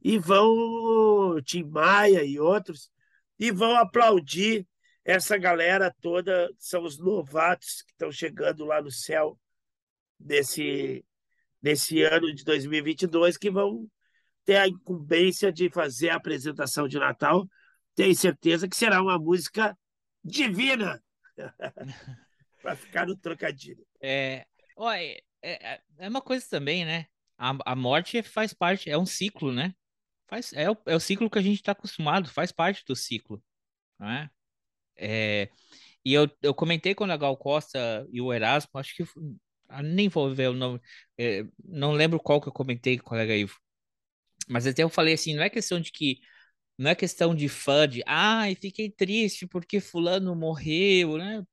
[0.01, 2.91] e vão, Tim Maia e outros,
[3.37, 4.67] e vão aplaudir
[5.05, 9.39] essa galera toda, são os novatos que estão chegando lá no céu
[10.19, 11.05] desse,
[11.61, 13.89] desse ano de 2022, que vão
[14.57, 17.47] a incumbência de fazer a apresentação de Natal,
[17.95, 19.77] tenho certeza que será uma música
[20.23, 21.01] divina.
[22.61, 23.85] para ficar no trocadilho.
[24.01, 24.45] É,
[24.75, 27.05] ó, é, é, é, uma coisa também, né?
[27.37, 29.73] A, a morte faz parte, é um ciclo, né?
[30.27, 33.41] Faz, é, o, é o ciclo que a gente está acostumado, faz parte do ciclo,
[33.99, 34.29] né?
[34.95, 35.49] É,
[36.03, 39.03] e eu, eu comentei com a Gal Costa e o Erasmo, acho que
[39.83, 40.81] nem vou ver o nome,
[41.17, 43.57] é, não lembro qual que eu comentei com o colega Ivo,
[44.49, 46.19] mas até eu falei assim, não é questão de que
[46.77, 51.43] não é questão de fã de, ai, fiquei triste porque fulano morreu, né?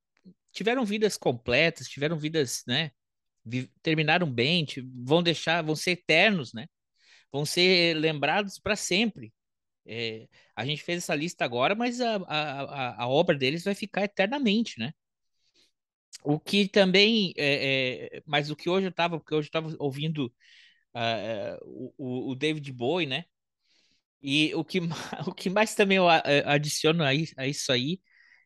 [0.52, 2.93] Tiveram vidas completas, tiveram vidas, né?
[3.82, 4.66] terminaram bem,
[5.05, 6.66] vão deixar, vão ser eternos, né?
[7.32, 9.32] Vão ser lembrados para sempre.
[9.86, 14.02] É, a gente fez essa lista agora, mas a, a, a, obra deles vai ficar
[14.05, 14.93] eternamente, né?
[16.24, 19.77] O que também, é, é, mas o que hoje eu estava, porque hoje eu estava
[19.78, 20.32] ouvindo
[20.97, 23.24] uh, o, o David Bowie, né?
[24.23, 24.81] E o que,
[25.27, 28.01] o que mais também eu adiciono a, isso aí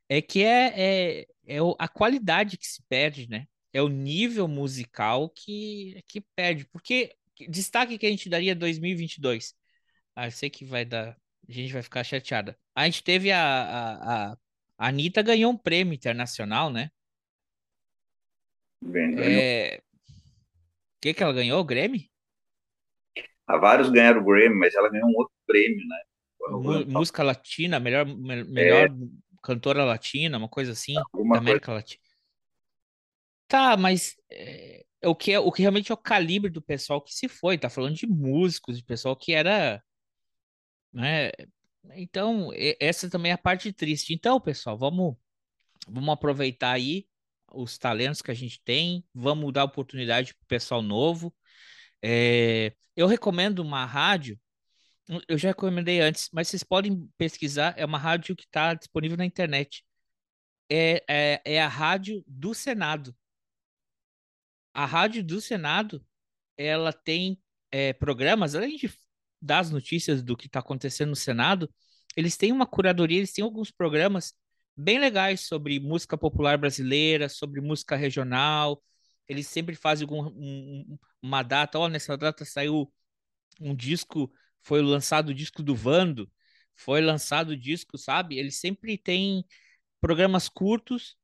[0.09, 3.47] é que é, é, é a qualidade que se perde, né?
[3.73, 6.67] É o nível musical que, que perde.
[6.67, 7.15] Porque
[7.49, 9.55] destaque que a gente daria 2022.
[10.17, 11.17] Ah, eu sei que vai dar.
[11.49, 12.59] A gente vai ficar chateada.
[12.75, 14.39] A gente teve a, a, a,
[14.79, 16.91] a Anitta ganhou um prêmio internacional, né?
[18.83, 19.81] Bem, é...
[20.09, 21.61] O que, que ela ganhou?
[21.61, 22.10] O Grammy?
[23.51, 25.99] Há vários ganharam o Grammy, mas ela ganhou um outro prêmio, né?
[26.87, 28.95] música latina, melhor, melhor é.
[29.43, 31.81] cantora latina, uma coisa assim, Alguma da América coisa...
[31.81, 32.03] Latina.
[33.47, 37.13] Tá, mas é, o que é o que realmente é o calibre do pessoal que
[37.13, 39.83] se foi, tá falando de músicos, de pessoal que era,
[40.93, 41.31] né?
[41.95, 44.15] Então, essa também é a parte triste.
[44.15, 45.17] Então, pessoal, vamos
[45.89, 47.07] vamos aproveitar aí
[47.53, 51.35] os talentos que a gente tem, vamos dar oportunidade para o pessoal novo.
[52.03, 54.39] É, eu recomendo uma rádio,
[55.29, 59.27] eu já recomendei antes, mas vocês podem pesquisar, é uma rádio que está disponível na
[59.27, 59.85] internet.
[60.71, 63.15] É, é, é a rádio do Senado
[64.75, 66.05] a rádio do Senado
[66.57, 67.41] ela tem
[67.71, 68.93] é, programas, além de
[69.41, 71.73] dar as notícias do que está acontecendo no Senado,
[72.17, 74.35] eles têm uma curadoria, eles têm alguns programas
[74.77, 78.83] bem legais sobre música popular brasileira, sobre música regional.
[79.31, 82.93] Eles sempre fazem algum, um, uma data, ó, nessa data saiu
[83.61, 84.29] um disco,
[84.61, 86.29] foi lançado o disco do Vando,
[86.75, 88.37] foi lançado o disco, sabe?
[88.39, 89.45] Eles sempre têm
[90.01, 91.17] programas curtos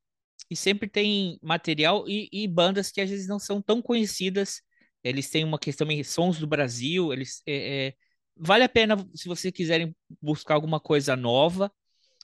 [0.48, 4.62] e sempre tem material e, e, bandas que às vezes não são tão conhecidas.
[5.02, 7.12] Eles têm uma questão em sons do Brasil.
[7.12, 7.94] Eles é, é,
[8.36, 11.72] vale a pena se vocês quiserem buscar alguma coisa nova,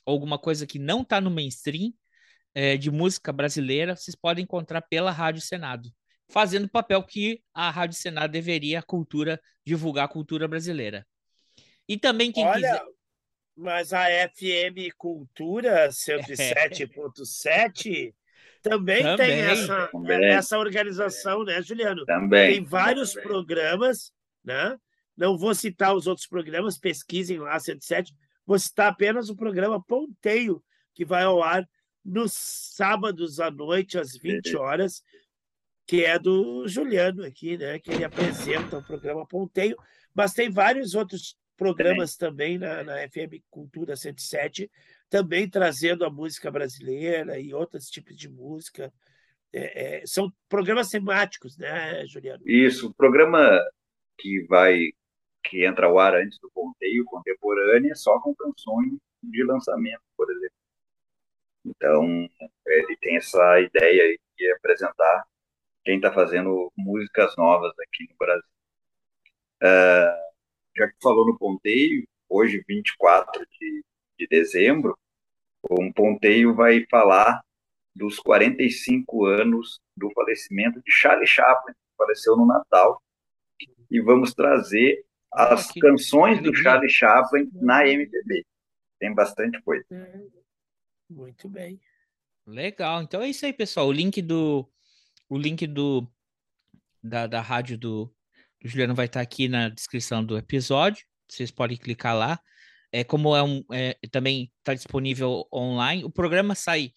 [0.07, 1.93] alguma coisa que não está no mainstream
[2.55, 3.97] é, de música brasileira.
[3.97, 5.89] Vocês podem encontrar pela Rádio Senado,
[6.29, 11.07] fazendo o papel que a Rádio Senado deveria a cultura divulgar a cultura brasileira.
[11.89, 12.83] E também quem Olha, quiser
[13.57, 18.15] mas a FM Cultura 107.7
[18.63, 18.63] também,
[19.05, 20.25] também, tem essa, também.
[20.25, 22.05] essa organização, né, Juliano?
[22.05, 22.55] Também.
[22.55, 23.29] Tem vários também.
[23.29, 24.13] programas,
[24.45, 24.77] né?
[25.17, 28.15] Não vou citar os outros programas, pesquisem lá, 107.
[28.47, 30.65] Vou citar apenas o programa Ponteio,
[30.95, 31.69] que vai ao ar
[32.05, 35.03] nos sábados à noite, às 20 horas,
[35.87, 37.79] que é do Juliano aqui, né?
[37.79, 39.77] Que ele apresenta o programa Ponteio,
[40.15, 44.71] mas tem vários outros programas também, na, na FM Cultura 107,
[45.09, 48.93] também trazendo a música brasileira e outros tipos de música.
[49.53, 52.43] É, é, são programas temáticos, né, Juliano?
[52.47, 53.61] Isso, o programa
[54.19, 54.93] que vai
[55.45, 58.93] que entra ao ar antes do Ponteio Contemporânea só com canções
[59.23, 60.62] de lançamento, por exemplo.
[61.65, 62.29] Então,
[62.67, 65.25] ele tem essa ideia de apresentar
[65.85, 68.49] quem está fazendo músicas novas aqui no Brasil.
[69.63, 70.33] Uh,
[70.77, 73.85] já que falou no ponteio, hoje, 24 de,
[74.19, 74.99] de dezembro,
[75.71, 77.43] um ponteio vai falar
[77.95, 83.01] dos 45 anos do falecimento de Charlie Chaplin, que faleceu no Natal.
[83.91, 88.45] E vamos trazer as canções do Charlie Chaplin na MPB.
[88.99, 89.85] Tem bastante coisa.
[91.13, 91.81] Muito bem.
[92.47, 93.03] Legal.
[93.03, 93.87] Então é isso aí, pessoal.
[93.89, 94.69] O link do
[95.29, 96.07] o link do
[97.03, 98.15] da, da rádio do,
[98.65, 101.05] o Juliano vai estar aqui na descrição do episódio.
[101.29, 102.41] Vocês podem clicar lá.
[102.93, 106.93] É, como é um, é, também está disponível online, o programa sai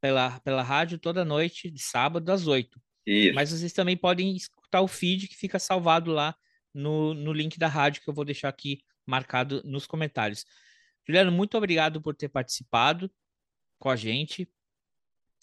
[0.00, 2.80] pela, pela rádio toda noite, de sábado, às 8.
[3.04, 3.34] Isso.
[3.34, 6.34] Mas vocês também podem escutar o feed que fica salvado lá
[6.72, 10.44] no, no link da rádio, que eu vou deixar aqui marcado nos comentários.
[11.04, 13.10] Juliano, muito obrigado por ter participado
[13.82, 14.48] com a gente.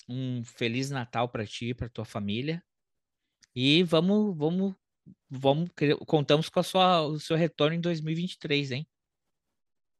[0.07, 2.63] Um feliz Natal para ti e para tua família.
[3.53, 4.75] E vamos, vamos
[5.29, 5.69] vamos
[6.07, 8.87] contamos com a sua, o seu retorno em 2023, hein?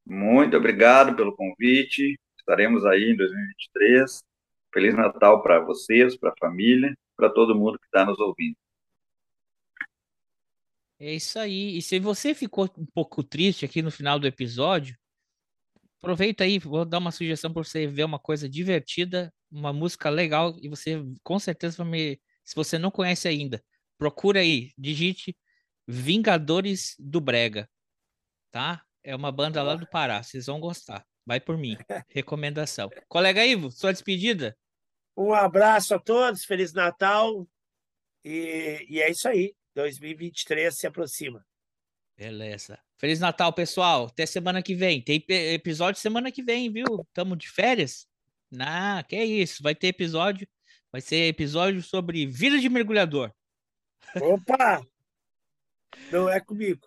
[0.05, 2.17] Muito obrigado pelo convite.
[2.39, 4.23] Estaremos aí em 2023.
[4.73, 8.55] Feliz Natal para vocês, para a família, para todo mundo que está nos ouvindo.
[10.97, 11.77] É isso aí.
[11.77, 14.97] E se você ficou um pouco triste aqui no final do episódio,
[16.01, 20.55] aproveita aí, vou dar uma sugestão para você ver uma coisa divertida, uma música legal,
[20.61, 22.21] e você com certeza vai me.
[22.43, 23.63] Se você não conhece ainda,
[23.97, 25.37] procura aí, digite
[25.87, 27.69] Vingadores do Brega,
[28.51, 28.83] tá?
[29.03, 31.05] É uma banda lá do Pará, vocês vão gostar.
[31.25, 31.75] Vai por mim.
[32.09, 32.89] Recomendação.
[33.07, 34.57] Colega Ivo, sua despedida.
[35.17, 37.47] Um abraço a todos, Feliz Natal.
[38.23, 39.55] E, e é isso aí.
[39.75, 41.45] 2023 se aproxima.
[42.19, 42.77] Beleza.
[42.97, 44.07] Feliz Natal, pessoal.
[44.07, 45.01] Até semana que vem.
[45.01, 47.07] Tem episódio semana que vem, viu?
[47.13, 48.09] Tamo de férias?
[48.59, 49.63] Ah, que é isso.
[49.63, 50.45] Vai ter episódio.
[50.91, 53.31] Vai ser episódio sobre vida de mergulhador.
[54.21, 54.85] Opa!
[56.11, 56.85] Não é comigo.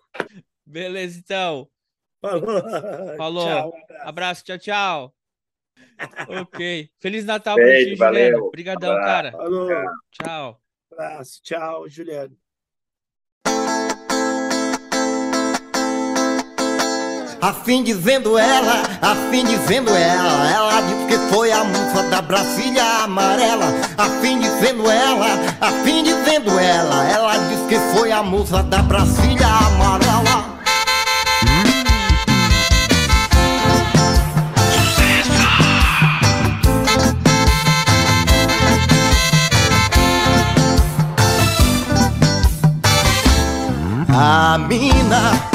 [0.63, 1.67] Beleza, então.
[2.21, 3.17] Falou.
[3.17, 3.47] Falou.
[3.47, 4.07] Tchau, um abraço.
[4.07, 4.43] abraço.
[4.43, 5.15] tchau, tchau.
[6.41, 6.91] ok.
[6.99, 8.23] Feliz Natal Beijo, pra ti, valeu.
[8.25, 8.45] Juliano.
[8.45, 9.31] Obrigadão, cara.
[9.31, 9.69] Falou.
[10.11, 10.61] Tchau.
[10.91, 11.41] Abraço.
[11.41, 12.37] Tchau, Juliano.
[17.43, 23.65] Afim dizendo ela, afim dizendo ela, ela disse que foi a mufa da Brasília amarela.
[23.97, 25.27] Afim dizendo ela,
[25.59, 30.53] afim dizendo ela, ela disse que foi a mufa da Brasília amarela.
[44.15, 45.52] A mina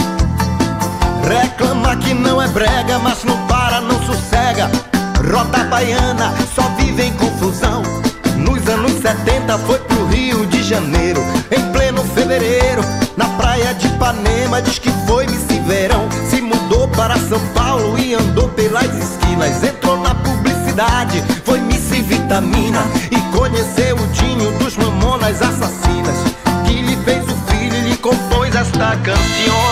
[1.29, 4.71] reclama que não é brega, mas não para, não sossega.
[5.31, 7.83] Rota baiana só vive em confusão.
[8.37, 12.83] Nos anos 70 foi pro Rio de Janeiro, em pleno fevereiro,
[13.17, 14.63] na praia de Ipanema.
[14.63, 19.63] Diz que foi Miss Verão, se mudou para São Paulo e andou pelas esquinas.
[19.63, 22.81] Entrou na publicidade, foi Miss Vitamina
[23.11, 26.17] e conheceu o Dinho dos Mamonas Assassinas,
[26.67, 29.68] que lhe fez o filho e lhe compôs esta canção.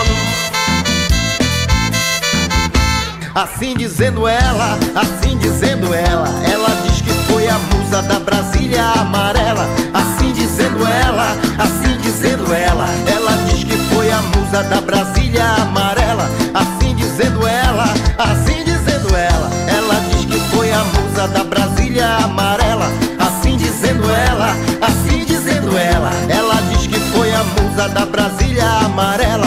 [3.36, 9.68] Assim dizendo ela, assim dizendo ela, ela diz que foi a musa da Brasília amarela.
[9.92, 16.30] Assim dizendo ela, assim dizendo ela, ela diz que foi a musa da Brasília amarela.
[16.54, 17.84] Assim dizendo ela,
[18.16, 22.90] assim dizendo ela, ela diz que foi a musa da Brasília amarela.
[23.18, 29.46] Assim dizendo ela, assim dizendo ela, ela diz que foi a musa da Brasília amarela.